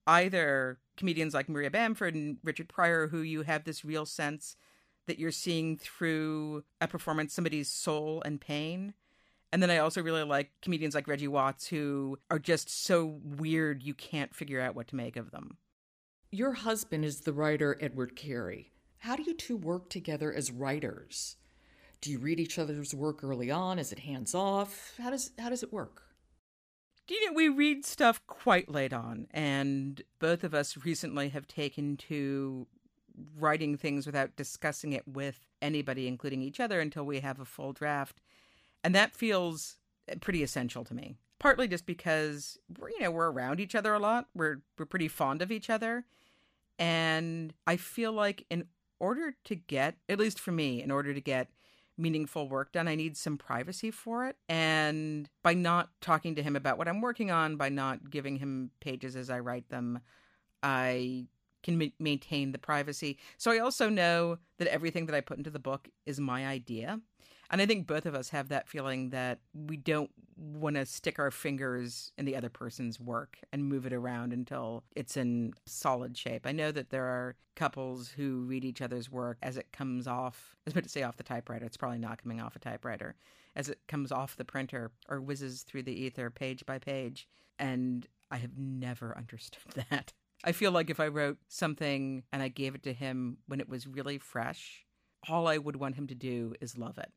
either 0.08 0.80
comedians 0.97 1.34
like 1.34 1.50
Maria 1.50 1.69
Bamford 1.69 2.15
and 2.15 2.38
Richard 2.43 2.69
Pryor, 2.69 3.08
who 3.08 3.21
you 3.21 3.43
have 3.43 3.63
this 3.63 3.86
real 3.86 4.06
sense 4.06 4.56
that 5.08 5.19
you're 5.19 5.32
seeing 5.32 5.78
through 5.78 6.63
a 6.80 6.88
performance 6.88 7.34
somebody's 7.34 7.69
soul 7.69 8.21
and 8.26 8.39
pain. 8.39 8.93
And 9.52 9.62
then 9.62 9.69
I 9.69 9.80
also 9.80 10.02
really 10.02 10.24
like 10.24 10.52
comedians 10.62 10.95
like 10.95 11.08
Reggie 11.08 11.28
Watts, 11.28 11.67
who 11.67 12.17
are 12.30 12.39
just 12.39 12.69
so 12.69 13.19
weird 13.24 13.84
you 13.84 13.93
can't 13.93 14.34
figure 14.34 14.62
out 14.62 14.76
what 14.76 14.88
to 14.89 14.95
make 14.95 15.17
of 15.17 15.32
them. 15.32 15.58
Your 16.32 16.54
husband 16.54 17.04
is 17.04 17.21
the 17.21 17.34
writer 17.34 17.78
Edward 17.82 18.15
Carey. 18.15 18.71
How 19.00 19.15
do 19.15 19.24
you 19.24 19.34
two 19.34 19.58
work 19.58 19.89
together 19.89 20.32
as 20.32 20.52
writers? 20.52 21.36
Do 22.01 22.09
you 22.09 22.17
read 22.17 22.39
each 22.39 22.57
other's 22.57 22.95
work 22.95 23.23
early 23.23 23.51
on? 23.51 23.77
Is 23.77 23.91
it 23.91 23.99
hands 23.99 24.33
off? 24.33 24.95
How 24.97 25.11
does 25.11 25.31
how 25.37 25.49
does 25.49 25.61
it 25.61 25.71
work? 25.71 26.03
You 27.07 27.27
know, 27.27 27.33
we 27.33 27.49
read 27.49 27.85
stuff 27.85 28.25
quite 28.25 28.69
late 28.69 28.93
on, 28.93 29.27
and 29.31 30.01
both 30.19 30.43
of 30.43 30.53
us 30.53 30.77
recently 30.85 31.29
have 31.29 31.47
taken 31.47 31.97
to 31.97 32.67
writing 33.37 33.77
things 33.77 34.05
without 34.05 34.35
discussing 34.35 34.93
it 34.93 35.07
with 35.07 35.39
anybody, 35.61 36.07
including 36.07 36.41
each 36.41 36.59
other, 36.59 36.79
until 36.79 37.03
we 37.03 37.19
have 37.19 37.39
a 37.39 37.45
full 37.45 37.73
draft. 37.73 38.21
And 38.83 38.95
that 38.95 39.15
feels 39.15 39.77
pretty 40.21 40.41
essential 40.41 40.83
to 40.85 40.93
me. 40.93 41.17
Partly 41.37 41.67
just 41.67 41.85
because 41.85 42.57
you 42.79 43.01
know, 43.01 43.11
we're 43.11 43.31
around 43.31 43.59
each 43.59 43.75
other 43.75 43.93
a 43.93 43.99
lot. 43.99 44.27
We're 44.33 44.61
we're 44.77 44.85
pretty 44.85 45.07
fond 45.07 45.41
of 45.41 45.51
each 45.51 45.69
other. 45.69 46.05
And 46.79 47.53
I 47.67 47.77
feel 47.77 48.11
like 48.11 48.45
in 48.49 48.65
order 48.99 49.35
to 49.43 49.55
get, 49.55 49.97
at 50.07 50.19
least 50.19 50.39
for 50.39 50.51
me, 50.51 50.81
in 50.81 50.89
order 50.89 51.13
to 51.13 51.21
get 51.21 51.49
meaningful 52.01 52.49
work 52.49 52.71
done, 52.71 52.87
I 52.87 52.95
need 52.95 53.15
some 53.15 53.37
privacy 53.37 53.91
for 53.91 54.25
it. 54.25 54.35
And 54.49 55.29
by 55.43 55.53
not 55.53 55.89
talking 56.01 56.35
to 56.35 56.43
him 56.43 56.55
about 56.55 56.77
what 56.77 56.87
I'm 56.87 57.01
working 57.01 57.31
on, 57.31 57.55
by 57.55 57.69
not 57.69 58.09
giving 58.09 58.37
him 58.37 58.71
pages 58.79 59.15
as 59.15 59.29
I 59.29 59.39
write 59.39 59.69
them, 59.69 59.99
I 60.63 61.27
can 61.63 61.77
ma- 61.77 61.85
maintain 61.99 62.51
the 62.51 62.57
privacy. 62.57 63.17
So 63.37 63.51
I 63.51 63.59
also 63.59 63.89
know 63.89 64.39
that 64.57 64.67
everything 64.67 65.05
that 65.05 65.15
I 65.15 65.21
put 65.21 65.37
into 65.37 65.49
the 65.49 65.59
book 65.59 65.87
is 66.05 66.19
my 66.19 66.47
idea. 66.47 66.99
And 67.51 67.61
I 67.61 67.65
think 67.65 67.85
both 67.85 68.05
of 68.05 68.15
us 68.15 68.29
have 68.29 68.47
that 68.47 68.69
feeling 68.69 69.09
that 69.09 69.39
we 69.53 69.75
don't 69.75 70.09
want 70.37 70.77
to 70.77 70.85
stick 70.85 71.19
our 71.19 71.31
fingers 71.31 72.13
in 72.17 72.23
the 72.23 72.35
other 72.37 72.49
person's 72.49 72.97
work 72.97 73.37
and 73.51 73.65
move 73.65 73.85
it 73.85 73.91
around 73.91 74.31
until 74.31 74.85
it's 74.95 75.17
in 75.17 75.53
solid 75.65 76.17
shape. 76.17 76.47
I 76.47 76.53
know 76.53 76.71
that 76.71 76.91
there 76.91 77.03
are 77.03 77.35
couples 77.55 78.07
who 78.07 78.45
read 78.47 78.63
each 78.63 78.81
other's 78.81 79.11
work 79.11 79.37
as 79.43 79.57
it 79.57 79.73
comes 79.73 80.07
off, 80.07 80.55
I 80.55 80.61
was 80.65 80.73
about 80.73 80.83
to 80.83 80.89
say 80.89 81.03
off 81.03 81.17
the 81.17 81.23
typewriter, 81.23 81.65
it's 81.65 81.75
probably 81.75 81.99
not 81.99 82.23
coming 82.23 82.39
off 82.39 82.55
a 82.55 82.59
typewriter, 82.59 83.15
as 83.53 83.67
it 83.67 83.79
comes 83.89 84.13
off 84.13 84.37
the 84.37 84.45
printer 84.45 84.91
or 85.09 85.19
whizzes 85.19 85.63
through 85.63 85.83
the 85.83 85.93
ether 85.93 86.29
page 86.29 86.65
by 86.65 86.79
page. 86.79 87.27
And 87.59 88.07
I 88.31 88.37
have 88.37 88.57
never 88.57 89.13
understood 89.17 89.85
that. 89.89 90.13
I 90.45 90.53
feel 90.53 90.71
like 90.71 90.89
if 90.89 91.01
I 91.01 91.09
wrote 91.09 91.37
something 91.49 92.23
and 92.31 92.41
I 92.41 92.47
gave 92.47 92.75
it 92.75 92.83
to 92.83 92.93
him 92.93 93.39
when 93.47 93.59
it 93.59 93.67
was 93.67 93.85
really 93.85 94.17
fresh, 94.17 94.85
all 95.27 95.47
I 95.47 95.57
would 95.57 95.75
want 95.75 95.95
him 95.95 96.07
to 96.07 96.15
do 96.15 96.55
is 96.61 96.77
love 96.77 96.97
it 96.97 97.11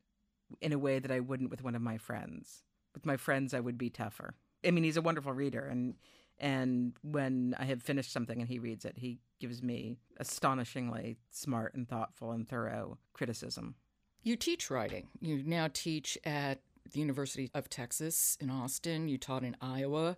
in 0.61 0.73
a 0.73 0.79
way 0.79 0.99
that 0.99 1.11
I 1.11 1.19
wouldn't 1.19 1.49
with 1.49 1.63
one 1.63 1.75
of 1.75 1.81
my 1.81 1.97
friends. 1.97 2.63
With 2.93 3.05
my 3.05 3.17
friends, 3.17 3.53
I 3.53 3.59
would 3.59 3.77
be 3.77 3.89
tougher. 3.89 4.35
I 4.65 4.71
mean, 4.71 4.83
he's 4.83 4.97
a 4.97 5.01
wonderful 5.01 5.33
reader, 5.33 5.65
and 5.65 5.95
and 6.37 6.93
when 7.01 7.55
I 7.57 7.65
have 7.65 7.81
finished 7.81 8.11
something 8.11 8.39
and 8.41 8.49
he 8.49 8.59
reads 8.59 8.83
it, 8.83 8.97
he 8.97 9.19
gives 9.39 9.63
me 9.63 9.97
astonishingly 10.17 11.17
smart 11.29 11.75
and 11.75 11.87
thoughtful 11.87 12.31
and 12.31 12.47
thorough 12.47 12.97
criticism. 13.13 13.75
You 14.21 14.35
teach 14.35 14.69
writing. 14.69 15.07
You 15.21 15.43
now 15.45 15.69
teach 15.71 16.17
at 16.25 16.61
the 16.91 16.99
University 16.99 17.49
of 17.53 17.69
Texas 17.69 18.37
in 18.41 18.49
Austin. 18.49 19.07
You 19.07 19.17
taught 19.17 19.43
in 19.43 19.55
Iowa 19.61 20.17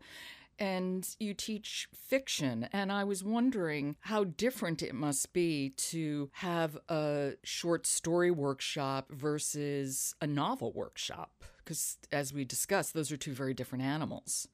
and 0.59 1.07
you 1.19 1.33
teach 1.33 1.87
fiction. 1.93 2.67
And 2.71 2.91
I 2.91 3.03
was 3.03 3.23
wondering 3.23 3.95
how 4.01 4.23
different 4.23 4.81
it 4.81 4.93
must 4.93 5.33
be 5.33 5.69
to 5.77 6.29
have 6.33 6.77
a 6.89 7.33
short 7.43 7.85
story 7.85 8.31
workshop 8.31 9.11
versus 9.11 10.15
a 10.21 10.27
novel 10.27 10.71
workshop. 10.73 11.43
Because 11.57 11.97
as 12.11 12.33
we 12.33 12.45
discussed, 12.45 12.93
those 12.93 13.11
are 13.11 13.17
two 13.17 13.33
very 13.33 13.53
different 13.53 13.83
animals. 13.83 14.47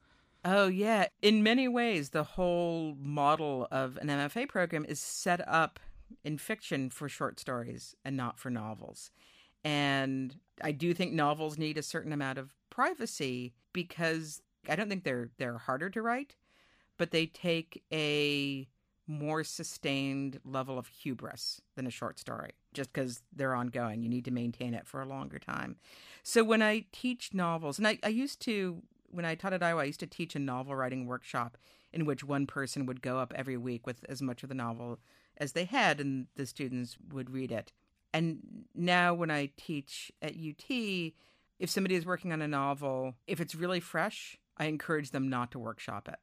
Oh, 0.44 0.66
yeah. 0.66 1.06
In 1.22 1.42
many 1.42 1.68
ways, 1.68 2.10
the 2.10 2.24
whole 2.24 2.96
model 3.00 3.66
of 3.70 3.96
an 3.96 4.08
MFA 4.08 4.48
program 4.48 4.84
is 4.86 5.00
set 5.00 5.46
up 5.48 5.80
in 6.22 6.36
fiction 6.36 6.90
for 6.90 7.08
short 7.08 7.40
stories 7.40 7.94
and 8.04 8.16
not 8.16 8.38
for 8.38 8.50
novels. 8.50 9.10
And 9.64 10.36
I 10.62 10.72
do 10.72 10.92
think 10.92 11.12
novels 11.12 11.56
need 11.56 11.78
a 11.78 11.82
certain 11.82 12.12
amount 12.12 12.38
of 12.38 12.54
privacy 12.68 13.54
because 13.72 14.42
I 14.70 14.76
don't 14.76 14.88
think 14.88 15.04
they're 15.04 15.30
they're 15.38 15.58
harder 15.58 15.90
to 15.90 16.02
write, 16.02 16.36
but 16.98 17.10
they 17.10 17.26
take 17.26 17.82
a 17.92 18.68
more 19.06 19.44
sustained 19.44 20.40
level 20.44 20.78
of 20.78 20.86
hubris 20.86 21.60
than 21.76 21.86
a 21.86 21.90
short 21.90 22.18
story 22.18 22.52
just 22.72 22.92
because 22.92 23.22
they're 23.34 23.54
ongoing. 23.54 24.02
You 24.02 24.08
need 24.08 24.24
to 24.24 24.30
maintain 24.30 24.74
it 24.74 24.86
for 24.86 25.00
a 25.00 25.06
longer 25.06 25.38
time. 25.38 25.76
So 26.22 26.42
when 26.42 26.62
I 26.62 26.86
teach 26.92 27.34
novels, 27.34 27.78
and 27.78 27.86
I, 27.86 27.98
I 28.02 28.08
used 28.08 28.40
to, 28.40 28.82
when 29.10 29.24
I 29.24 29.34
taught 29.34 29.52
at 29.52 29.62
Iowa, 29.62 29.82
I 29.82 29.84
used 29.84 30.00
to 30.00 30.06
teach 30.06 30.34
a 30.34 30.40
novel 30.40 30.74
writing 30.74 31.06
workshop 31.06 31.58
in 31.92 32.06
which 32.06 32.24
one 32.24 32.46
person 32.46 32.86
would 32.86 33.02
go 33.02 33.18
up 33.18 33.32
every 33.36 33.56
week 33.56 33.86
with 33.86 34.04
as 34.08 34.20
much 34.20 34.42
of 34.42 34.48
the 34.48 34.54
novel 34.54 34.98
as 35.36 35.52
they 35.52 35.64
had, 35.64 36.00
and 36.00 36.26
the 36.36 36.46
students 36.46 36.96
would 37.12 37.30
read 37.30 37.52
it. 37.52 37.72
And 38.12 38.64
now 38.74 39.14
when 39.14 39.30
I 39.30 39.50
teach 39.56 40.10
at 40.22 40.34
UT, 40.34 40.64
if 41.58 41.70
somebody 41.70 41.94
is 41.94 42.06
working 42.06 42.32
on 42.32 42.42
a 42.42 42.48
novel, 42.48 43.14
if 43.26 43.40
it's 43.40 43.54
really 43.54 43.80
fresh, 43.80 44.38
I 44.56 44.66
encourage 44.66 45.10
them 45.10 45.28
not 45.28 45.50
to 45.52 45.58
workshop 45.58 46.08
it. 46.08 46.18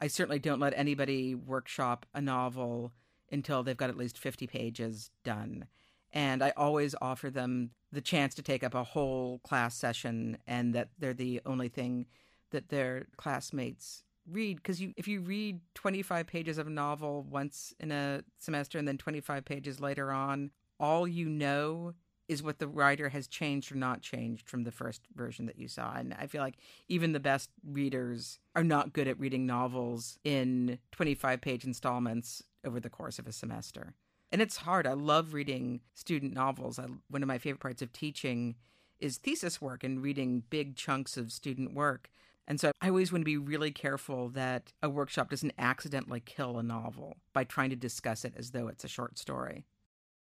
I 0.00 0.06
certainly 0.06 0.38
don't 0.38 0.60
let 0.60 0.72
anybody 0.76 1.34
workshop 1.34 2.06
a 2.14 2.20
novel 2.20 2.92
until 3.30 3.62
they've 3.62 3.76
got 3.76 3.90
at 3.90 3.96
least 3.96 4.18
50 4.18 4.46
pages 4.46 5.10
done. 5.24 5.66
And 6.12 6.42
I 6.42 6.52
always 6.56 6.94
offer 7.00 7.30
them 7.30 7.70
the 7.92 8.00
chance 8.00 8.34
to 8.34 8.42
take 8.42 8.64
up 8.64 8.74
a 8.74 8.82
whole 8.82 9.40
class 9.40 9.76
session 9.76 10.38
and 10.46 10.74
that 10.74 10.88
they're 10.98 11.14
the 11.14 11.40
only 11.46 11.68
thing 11.68 12.06
that 12.50 12.68
their 12.68 13.06
classmates 13.16 14.04
read. 14.26 14.56
Because 14.56 14.80
you, 14.80 14.92
if 14.96 15.06
you 15.06 15.20
read 15.20 15.60
25 15.74 16.26
pages 16.26 16.58
of 16.58 16.66
a 16.66 16.70
novel 16.70 17.24
once 17.28 17.74
in 17.78 17.92
a 17.92 18.22
semester 18.38 18.78
and 18.78 18.88
then 18.88 18.98
25 18.98 19.44
pages 19.44 19.80
later 19.80 20.10
on, 20.10 20.50
all 20.80 21.06
you 21.06 21.28
know 21.28 21.94
is 22.30 22.44
what 22.44 22.60
the 22.60 22.68
writer 22.68 23.08
has 23.08 23.26
changed 23.26 23.72
or 23.72 23.74
not 23.74 24.02
changed 24.02 24.48
from 24.48 24.62
the 24.62 24.70
first 24.70 25.02
version 25.16 25.46
that 25.46 25.58
you 25.58 25.66
saw. 25.66 25.94
And 25.94 26.14
I 26.16 26.28
feel 26.28 26.40
like 26.40 26.58
even 26.86 27.10
the 27.10 27.18
best 27.18 27.50
readers 27.66 28.38
are 28.54 28.62
not 28.62 28.92
good 28.92 29.08
at 29.08 29.18
reading 29.18 29.46
novels 29.46 30.16
in 30.22 30.78
25 30.92 31.40
page 31.40 31.64
installments 31.64 32.44
over 32.64 32.78
the 32.78 32.88
course 32.88 33.18
of 33.18 33.26
a 33.26 33.32
semester. 33.32 33.94
And 34.30 34.40
it's 34.40 34.58
hard. 34.58 34.86
I 34.86 34.92
love 34.92 35.34
reading 35.34 35.80
student 35.92 36.32
novels. 36.32 36.78
I, 36.78 36.86
one 37.08 37.24
of 37.24 37.26
my 37.26 37.38
favorite 37.38 37.62
parts 37.62 37.82
of 37.82 37.92
teaching 37.92 38.54
is 39.00 39.16
thesis 39.16 39.60
work 39.60 39.82
and 39.82 40.00
reading 40.00 40.44
big 40.50 40.76
chunks 40.76 41.16
of 41.16 41.32
student 41.32 41.74
work. 41.74 42.10
And 42.46 42.60
so 42.60 42.70
I 42.80 42.90
always 42.90 43.10
want 43.10 43.22
to 43.22 43.24
be 43.24 43.38
really 43.38 43.72
careful 43.72 44.28
that 44.30 44.72
a 44.80 44.88
workshop 44.88 45.30
doesn't 45.30 45.54
accidentally 45.58 46.20
kill 46.20 46.58
a 46.58 46.62
novel 46.62 47.16
by 47.32 47.42
trying 47.42 47.70
to 47.70 47.76
discuss 47.76 48.24
it 48.24 48.34
as 48.36 48.52
though 48.52 48.68
it's 48.68 48.84
a 48.84 48.88
short 48.88 49.18
story. 49.18 49.64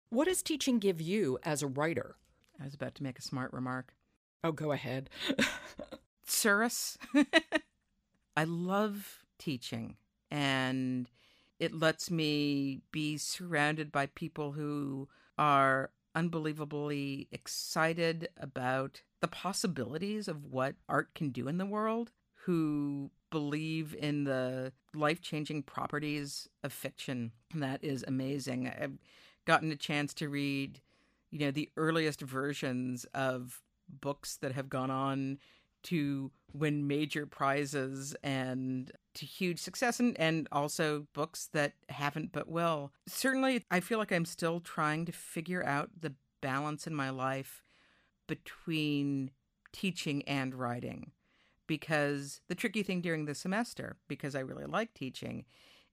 What 0.10 0.28
does 0.28 0.42
teaching 0.42 0.80
give 0.80 1.02
you 1.02 1.38
as 1.44 1.62
a 1.62 1.68
writer? 1.68 2.16
I 2.60 2.66
was 2.66 2.74
about 2.74 2.96
to 2.96 3.04
make 3.04 3.20
a 3.20 3.22
smart 3.22 3.52
remark. 3.52 3.94
Oh, 4.44 4.52
go 4.52 4.72
ahead. 4.72 5.10
Cirrus. 6.26 6.98
I 8.38 8.44
love 8.46 9.26
teaching, 9.38 9.98
and 10.32 11.10
it 11.60 11.74
lets 11.74 12.10
me 12.10 12.82
be 12.92 13.18
surrounded 13.18 13.92
by 13.92 14.06
people 14.08 14.54
who 14.54 15.10
are 15.38 15.92
unbelievably 16.16 17.28
excited 17.32 18.30
about 18.38 19.02
the 19.22 19.28
possibilities 19.28 20.28
of 20.28 20.46
what 20.46 20.76
art 20.88 21.14
can 21.16 21.30
do 21.30 21.48
in 21.48 21.58
the 21.58 21.66
world, 21.66 22.12
who 22.46 23.12
believe 23.30 23.96
in 23.96 24.24
the 24.24 24.72
life 24.94 25.22
changing 25.22 25.64
properties 25.64 26.48
of 26.64 26.72
fiction. 26.72 27.32
That 27.54 27.84
is 27.84 28.06
amazing. 28.08 28.68
I've 28.68 28.98
gotten 29.48 29.72
a 29.72 29.76
chance 29.76 30.14
to 30.14 30.30
read, 30.30 30.82
you 31.32 31.40
know, 31.40 31.50
the 31.50 31.70
earliest 31.78 32.22
versions 32.22 33.06
of 33.16 33.62
books 33.90 34.36
that 34.38 34.52
have 34.52 34.70
gone 34.70 34.92
on 34.92 35.40
to 35.84 36.30
win 36.54 36.86
major 36.86 37.26
prizes 37.26 38.14
and 38.22 38.92
to 39.14 39.26
huge 39.26 39.60
success 39.60 40.00
and, 40.00 40.20
and 40.20 40.48
also 40.52 41.08
books 41.14 41.50
that 41.54 41.74
haven't 41.88 42.34
but 42.34 42.50
will. 42.50 42.92
Certainly 43.08 43.66
I 43.72 43.80
feel 43.80 43.98
like 43.98 44.12
I'm 44.12 44.26
still 44.26 44.60
trying 44.60 45.06
to 45.06 45.12
figure 45.14 45.66
out 45.66 45.90
the 46.02 46.14
balance 46.42 46.86
in 46.86 46.94
my 46.94 47.10
life 47.10 47.64
between 48.28 49.32
teaching 49.72 50.24
and 50.28 50.54
writing. 50.54 51.12
Because 51.68 52.42
the 52.48 52.56
tricky 52.56 52.84
thing 52.84 53.02
during 53.02 53.26
the 53.26 53.36
semester, 53.36 53.98
because 54.08 54.36
I 54.36 54.40
really 54.40 54.66
like 54.66 54.94
teaching, 54.94 55.46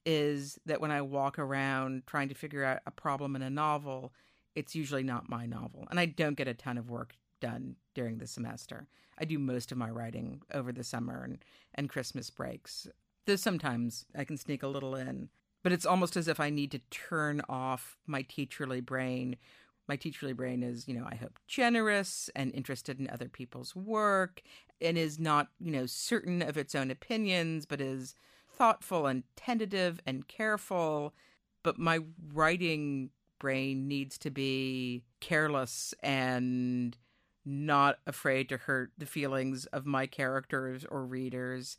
is 0.07 0.59
that 0.67 0.81
when 0.81 0.91
I 0.91 1.03
walk 1.03 1.39
around 1.39 2.07
trying 2.07 2.29
to 2.29 2.35
figure 2.35 2.65
out 2.65 2.81
a 2.87 2.91
problem 2.91 3.37
in 3.37 3.43
a 3.43 3.51
novel, 3.51 4.13
it's 4.55 4.75
usually 4.75 5.03
not 5.03 5.29
my 5.29 5.47
novel. 5.47 5.87
And 5.91 5.99
I 5.99 6.07
don't 6.07 6.37
get 6.37 6.49
a 6.49 6.55
ton 6.55 6.79
of 6.79 6.91
work 6.91 7.15
done 7.41 7.77
during 7.95 8.19
the 8.19 8.27
semester. 8.27 8.87
I 9.19 9.25
do 9.25 9.39
most 9.39 9.73
of 9.73 9.79
my 9.79 9.91
writing 9.91 10.43
over 10.53 10.73
the 10.73 10.85
summer 10.85 11.23
and, 11.25 11.39
and 11.75 11.89
Christmas 11.89 12.31
breaks. 12.31 12.89
Though 13.27 13.37
sometimes 13.37 14.07
I 14.17 14.25
can 14.25 14.37
sneak 14.37 14.63
a 14.63 14.69
little 14.69 14.95
in, 14.95 15.29
but 15.63 15.73
it's 15.73 15.87
almost 15.87 16.17
as 16.17 16.29
if 16.29 16.41
I 16.41 16.51
need 16.51 16.71
to 16.73 16.81
turn 16.91 17.41
off 17.49 17.97
my 18.07 18.23
teacherly 18.23 18.85
brain. 18.85 19.37
My 19.89 19.97
teacherly 19.97 20.37
brain 20.37 20.63
is, 20.63 20.89
you 20.89 20.95
know, 20.95 21.07
I 21.11 21.15
hope 21.15 21.39
generous 21.47 22.29
and 22.35 22.55
interested 22.55 22.99
in 22.99 23.09
other 23.09 23.29
people's 23.29 23.75
work 23.75 24.43
and 24.81 24.99
is 24.99 25.19
not, 25.19 25.49
you 25.61 25.73
know, 25.73 25.87
certain 25.87 26.43
of 26.43 26.57
its 26.57 26.75
own 26.75 26.91
opinions, 26.91 27.67
but 27.67 27.81
is 27.81 28.15
thoughtful 28.57 29.07
and 29.07 29.25
tentative 29.37 30.01
and 30.07 30.27
careful. 30.29 31.15
But 31.63 31.79
my 31.79 32.01
writing 32.33 33.11
brain 33.39 33.89
needs 33.89 34.19
to 34.19 34.31
be 34.31 35.05
careless 35.21 35.95
and 36.03 36.97
not 37.45 37.99
afraid 38.07 38.49
to 38.49 38.57
hurt 38.57 38.93
the 38.97 39.07
feelings 39.07 39.67
of 39.67 39.87
my 39.87 40.07
characters 40.07 40.85
or 40.89 41.05
readers. 41.05 41.77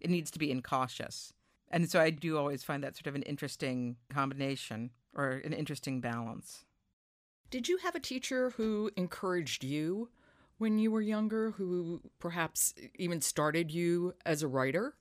It 0.00 0.10
needs 0.10 0.30
to 0.32 0.38
be 0.38 0.50
incautious. 0.50 1.32
And 1.70 1.90
so 1.90 2.00
I 2.00 2.10
do 2.10 2.38
always 2.38 2.62
find 2.62 2.82
that 2.84 2.96
sort 2.96 3.06
of 3.06 3.14
an 3.14 3.22
interesting 3.22 3.96
combination 4.10 4.90
or 5.14 5.40
an 5.44 5.52
interesting 5.52 6.00
balance. 6.00 6.64
Did 7.50 7.68
you 7.68 7.78
have 7.78 7.94
a 7.94 8.00
teacher 8.00 8.50
who 8.50 8.90
encouraged 8.96 9.64
you 9.64 10.10
when 10.58 10.78
you 10.78 10.90
were 10.90 11.00
younger, 11.00 11.52
who 11.52 12.02
perhaps 12.18 12.74
even 12.96 13.20
started 13.20 13.70
you 13.70 14.14
as 14.24 14.42
a 14.42 14.48
writer? 14.48 14.94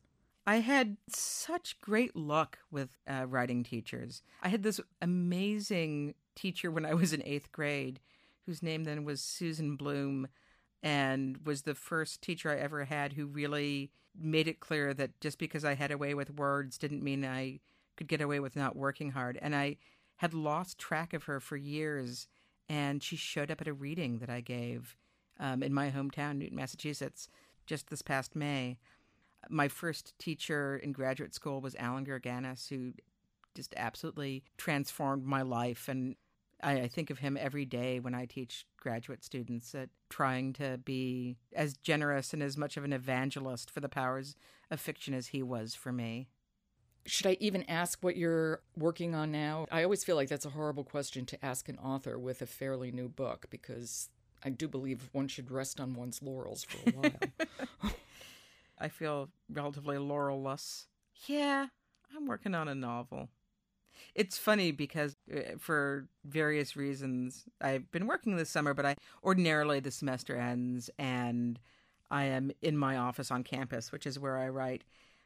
I 0.47 0.57
had 0.57 0.97
such 1.09 1.79
great 1.81 2.15
luck 2.15 2.59
with 2.69 2.89
uh, 3.09 3.25
writing 3.27 3.63
teachers. 3.63 4.21
I 4.43 4.49
had 4.49 4.63
this 4.63 4.79
amazing 5.01 6.13
teacher 6.35 6.69
when 6.69 6.85
I 6.85 6.93
was 6.93 7.13
in 7.13 7.23
eighth 7.25 7.51
grade, 7.51 7.99
whose 8.45 8.61
name 8.61 8.83
then 8.83 9.03
was 9.03 9.21
Susan 9.21 9.75
Bloom, 9.75 10.27
and 10.83 11.39
was 11.45 11.63
the 11.63 11.73
first 11.73 12.21
teacher 12.21 12.51
I 12.51 12.57
ever 12.57 12.85
had 12.85 13.13
who 13.13 13.25
really 13.25 13.89
made 14.17 14.47
it 14.47 14.59
clear 14.59 14.93
that 14.93 15.19
just 15.19 15.39
because 15.39 15.65
I 15.65 15.73
had 15.73 15.91
a 15.91 15.97
way 15.97 16.13
with 16.13 16.37
words 16.37 16.77
didn't 16.77 17.03
mean 17.03 17.25
I 17.25 17.59
could 17.97 18.07
get 18.07 18.21
away 18.21 18.39
with 18.39 18.55
not 18.55 18.75
working 18.75 19.11
hard. 19.11 19.39
And 19.41 19.55
I 19.55 19.77
had 20.17 20.33
lost 20.33 20.77
track 20.77 21.13
of 21.13 21.23
her 21.23 21.39
for 21.39 21.57
years, 21.57 22.27
and 22.69 23.01
she 23.01 23.15
showed 23.15 23.49
up 23.49 23.61
at 23.61 23.67
a 23.67 23.73
reading 23.73 24.19
that 24.19 24.29
I 24.29 24.41
gave 24.41 24.95
um, 25.39 25.63
in 25.63 25.73
my 25.73 25.89
hometown, 25.89 26.37
Newton, 26.37 26.55
Massachusetts, 26.55 27.29
just 27.65 27.89
this 27.89 28.03
past 28.03 28.35
May 28.35 28.77
my 29.49 29.67
first 29.67 30.17
teacher 30.19 30.77
in 30.77 30.91
graduate 30.91 31.33
school 31.33 31.61
was 31.61 31.75
Allan 31.75 32.05
Gurganus, 32.05 32.69
who 32.69 32.93
just 33.55 33.73
absolutely 33.77 34.43
transformed 34.57 35.25
my 35.25 35.41
life. 35.41 35.87
And 35.87 36.15
I, 36.61 36.81
I, 36.81 36.87
think 36.87 37.09
of 37.09 37.19
him 37.19 37.37
every 37.39 37.65
day 37.65 37.99
when 37.99 38.13
I 38.13 38.25
teach 38.25 38.65
graduate 38.77 39.23
students 39.23 39.73
at 39.73 39.89
trying 40.09 40.53
to 40.53 40.77
be 40.77 41.37
as 41.55 41.77
generous 41.77 42.33
and 42.33 42.43
as 42.43 42.57
much 42.57 42.77
of 42.77 42.83
an 42.83 42.93
evangelist 42.93 43.71
for 43.71 43.79
the 43.79 43.89
powers 43.89 44.35
of 44.69 44.79
fiction 44.79 45.13
as 45.13 45.27
he 45.27 45.41
was 45.41 45.73
for 45.73 45.91
me. 45.91 46.27
Should 47.07 47.27
I 47.27 47.37
even 47.39 47.63
ask 47.63 47.99
what 48.01 48.17
you're 48.17 48.61
working 48.75 49.13
on 49.13 49.31
now? 49.31 49.67
I 49.71 49.83
always 49.83 50.03
feel 50.03 50.15
like 50.15 50.27
that's 50.27 50.45
a 50.45 50.49
horrible 50.49 50.83
question 50.83 51.25
to 51.27 51.45
ask 51.45 51.69
an 51.69 51.77
author 51.77 52.17
with 52.17 52.41
a 52.41 52.47
fairly 52.47 52.91
new 52.91 53.07
book 53.07 53.45
because 53.51 54.09
I 54.43 54.49
do 54.49 54.67
believe 54.67 55.09
one 55.11 55.27
should 55.27 55.51
rest 55.51 55.79
on 55.79 55.93
one's 55.93 56.21
laurels 56.21 56.63
for 56.63 56.89
a 56.89 56.93
while. 56.93 57.91
I 58.85 58.89
feel 58.89 59.29
relatively 59.51 59.97
laurelless. 59.97 60.85
Yeah, 61.25 61.65
I'm 62.15 62.27
working 62.27 62.53
on 62.53 62.67
a 62.67 62.75
novel. 62.75 63.29
It's 64.13 64.37
funny 64.37 64.71
because 64.71 65.15
uh, 65.33 65.57
for 65.57 66.07
various 66.23 66.75
reasons, 66.75 67.45
I've 67.59 67.91
been 67.91 68.05
working 68.05 68.35
this 68.35 68.51
summer, 68.51 68.75
but 68.75 68.85
I 68.85 68.95
ordinarily 69.23 69.79
the 69.79 69.89
semester 69.89 70.35
ends 70.35 70.91
and 70.99 71.59
I 72.11 72.25
am 72.25 72.51
in 72.61 72.77
my 72.77 72.95
office 72.97 73.31
on 73.31 73.43
campus, 73.43 73.91
which 73.91 74.05
is 74.05 74.19
where 74.19 74.37
I 74.37 74.49
write, 74.49 74.83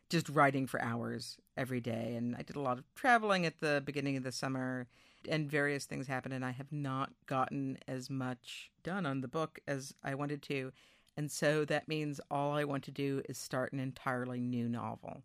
just 0.09 0.29
writing 0.29 0.65
for 0.65 0.81
hours 0.81 1.37
every 1.57 1.81
day. 1.81 2.15
And 2.15 2.37
I 2.37 2.43
did 2.43 2.55
a 2.55 2.61
lot 2.61 2.77
of 2.77 2.85
traveling 2.95 3.45
at 3.45 3.59
the 3.59 3.83
beginning 3.85 4.15
of 4.15 4.23
the 4.23 4.31
summer 4.31 4.87
and 5.27 5.51
various 5.51 5.83
things 5.83 6.07
happened, 6.07 6.33
and 6.33 6.45
I 6.45 6.51
have 6.51 6.71
not 6.71 7.11
gotten 7.25 7.77
as 7.89 8.09
much 8.09 8.71
done 8.83 9.05
on 9.05 9.19
the 9.19 9.27
book 9.27 9.59
as 9.67 9.93
I 10.01 10.15
wanted 10.15 10.41
to. 10.43 10.71
And 11.19 11.29
so 11.29 11.65
that 11.65 11.89
means 11.89 12.21
all 12.31 12.53
I 12.53 12.63
want 12.63 12.85
to 12.85 12.91
do 12.91 13.21
is 13.27 13.37
start 13.37 13.73
an 13.73 13.81
entirely 13.81 14.39
new 14.39 14.69
novel. 14.69 15.21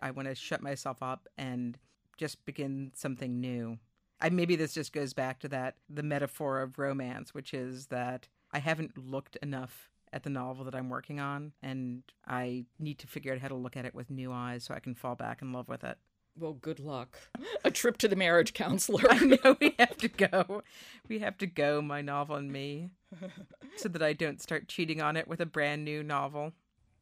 I 0.00 0.12
want 0.12 0.28
to 0.28 0.36
shut 0.36 0.62
myself 0.62 1.02
up 1.02 1.26
and 1.36 1.76
just 2.16 2.44
begin 2.44 2.92
something 2.94 3.40
new. 3.40 3.76
I 4.20 4.30
maybe 4.30 4.54
this 4.54 4.72
just 4.72 4.92
goes 4.92 5.14
back 5.14 5.40
to 5.40 5.48
that 5.48 5.78
the 5.90 6.04
metaphor 6.04 6.60
of 6.60 6.78
romance, 6.78 7.34
which 7.34 7.54
is 7.54 7.86
that 7.86 8.28
I 8.52 8.60
haven't 8.60 8.96
looked 8.96 9.34
enough 9.42 9.90
at 10.12 10.22
the 10.22 10.30
novel 10.30 10.64
that 10.64 10.76
I'm 10.76 10.90
working 10.90 11.18
on 11.18 11.54
and 11.60 12.04
I 12.24 12.66
need 12.78 13.00
to 13.00 13.08
figure 13.08 13.32
out 13.32 13.40
how 13.40 13.48
to 13.48 13.56
look 13.56 13.76
at 13.76 13.84
it 13.84 13.96
with 13.96 14.10
new 14.10 14.30
eyes 14.32 14.62
so 14.62 14.74
I 14.74 14.78
can 14.78 14.94
fall 14.94 15.16
back 15.16 15.42
in 15.42 15.52
love 15.52 15.68
with 15.68 15.82
it. 15.82 15.98
Well, 16.38 16.54
good 16.54 16.80
luck. 16.80 17.18
A 17.64 17.70
trip 17.70 17.98
to 17.98 18.08
the 18.08 18.16
marriage 18.16 18.54
counselor. 18.54 19.02
I 19.10 19.18
know 19.18 19.56
we 19.60 19.74
have 19.78 19.96
to 19.98 20.08
go. 20.08 20.62
We 21.08 21.18
have 21.18 21.36
to 21.38 21.46
go, 21.46 21.82
my 21.82 22.00
novel 22.00 22.36
and 22.36 22.50
me, 22.50 22.90
so 23.76 23.88
that 23.90 24.02
I 24.02 24.14
don't 24.14 24.40
start 24.40 24.68
cheating 24.68 25.02
on 25.02 25.16
it 25.16 25.28
with 25.28 25.40
a 25.40 25.46
brand 25.46 25.84
new 25.84 26.02
novel. 26.02 26.52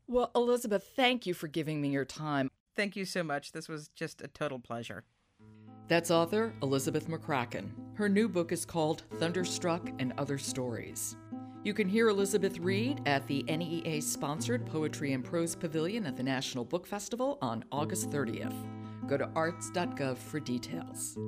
Well, 0.09 0.33
Elizabeth, 0.35 0.91
thank 0.97 1.27
you 1.27 1.35
for 1.35 1.47
giving 1.47 1.81
me 1.81 1.91
your 1.91 2.05
time. 2.05 2.51
Thank 2.75 2.97
you 2.97 3.05
so 3.05 3.23
much. 3.23 3.53
This 3.53 3.69
was 3.69 3.89
just 3.89 4.21
a 4.21 4.29
total 4.29 4.59
pleasure. 4.59 5.05
That's 5.87 6.11
author 6.11 6.53
Elizabeth 6.63 7.09
McCracken. 7.09 7.71
Her 7.95 8.09
new 8.09 8.29
book 8.29 8.53
is 8.53 8.65
called 8.65 9.05
Thunderstruck 9.19 9.91
and 9.99 10.13
Other 10.19 10.39
Stories. 10.39 11.17
You 11.63 11.75
can 11.75 11.89
hear 11.89 12.09
Elizabeth 12.09 12.59
read 12.59 13.03
at 13.07 13.27
the 13.27 13.43
NEA 13.43 14.01
sponsored 14.01 14.65
Poetry 14.67 15.13
and 15.13 15.25
Prose 15.25 15.55
Pavilion 15.55 16.07
at 16.07 16.17
the 16.17 16.23
National 16.23 16.65
Book 16.65 16.87
Festival 16.87 17.39
on 17.43 17.65
August 17.71 18.11
30th. 18.11 18.55
Go 19.11 19.17
to 19.17 19.29
arts.gov 19.35 20.17
for 20.19 20.39
details. 20.39 21.19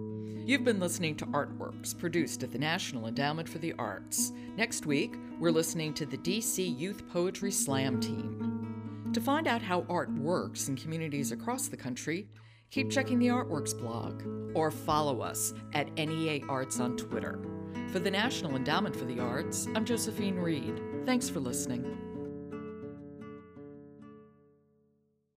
You've 0.47 0.63
been 0.63 0.79
listening 0.79 1.17
to 1.17 1.27
Artworks, 1.27 1.99
produced 1.99 2.45
at 2.45 2.53
the 2.53 2.59
National 2.59 3.09
Endowment 3.09 3.49
for 3.49 3.59
the 3.59 3.73
Arts. 3.73 4.31
Next 4.57 4.87
week, 4.87 5.17
we're 5.41 5.51
listening 5.51 5.93
to 5.95 6.07
the 6.07 6.19
DC 6.19 6.79
Youth 6.79 7.03
Poetry 7.13 7.51
Slam 7.51 8.01
team. 8.01 9.11
To 9.13 9.21
find 9.21 9.49
out 9.49 9.63
how 9.63 9.85
art 9.89 10.13
works 10.13 10.69
in 10.69 10.77
communities 10.77 11.33
across 11.33 11.67
the 11.67 11.77
country, 11.77 12.29
keep 12.71 12.89
checking 12.89 13.19
the 13.19 13.27
Artworks 13.27 13.77
blog 13.77 14.23
or 14.55 14.71
follow 14.71 15.21
us 15.21 15.53
at 15.75 15.93
NEA 15.95 16.47
Arts 16.49 16.79
on 16.79 16.97
Twitter. 16.97 17.41
For 17.89 17.99
the 17.99 18.13
National 18.13 18.55
Endowment 18.55 18.95
for 18.95 19.07
the 19.07 19.19
Arts, 19.19 19.67
I'm 19.75 19.85
Josephine 19.85 20.37
Reed. 20.37 20.81
Thanks 21.05 21.29
for 21.29 21.41
listening. 21.41 22.12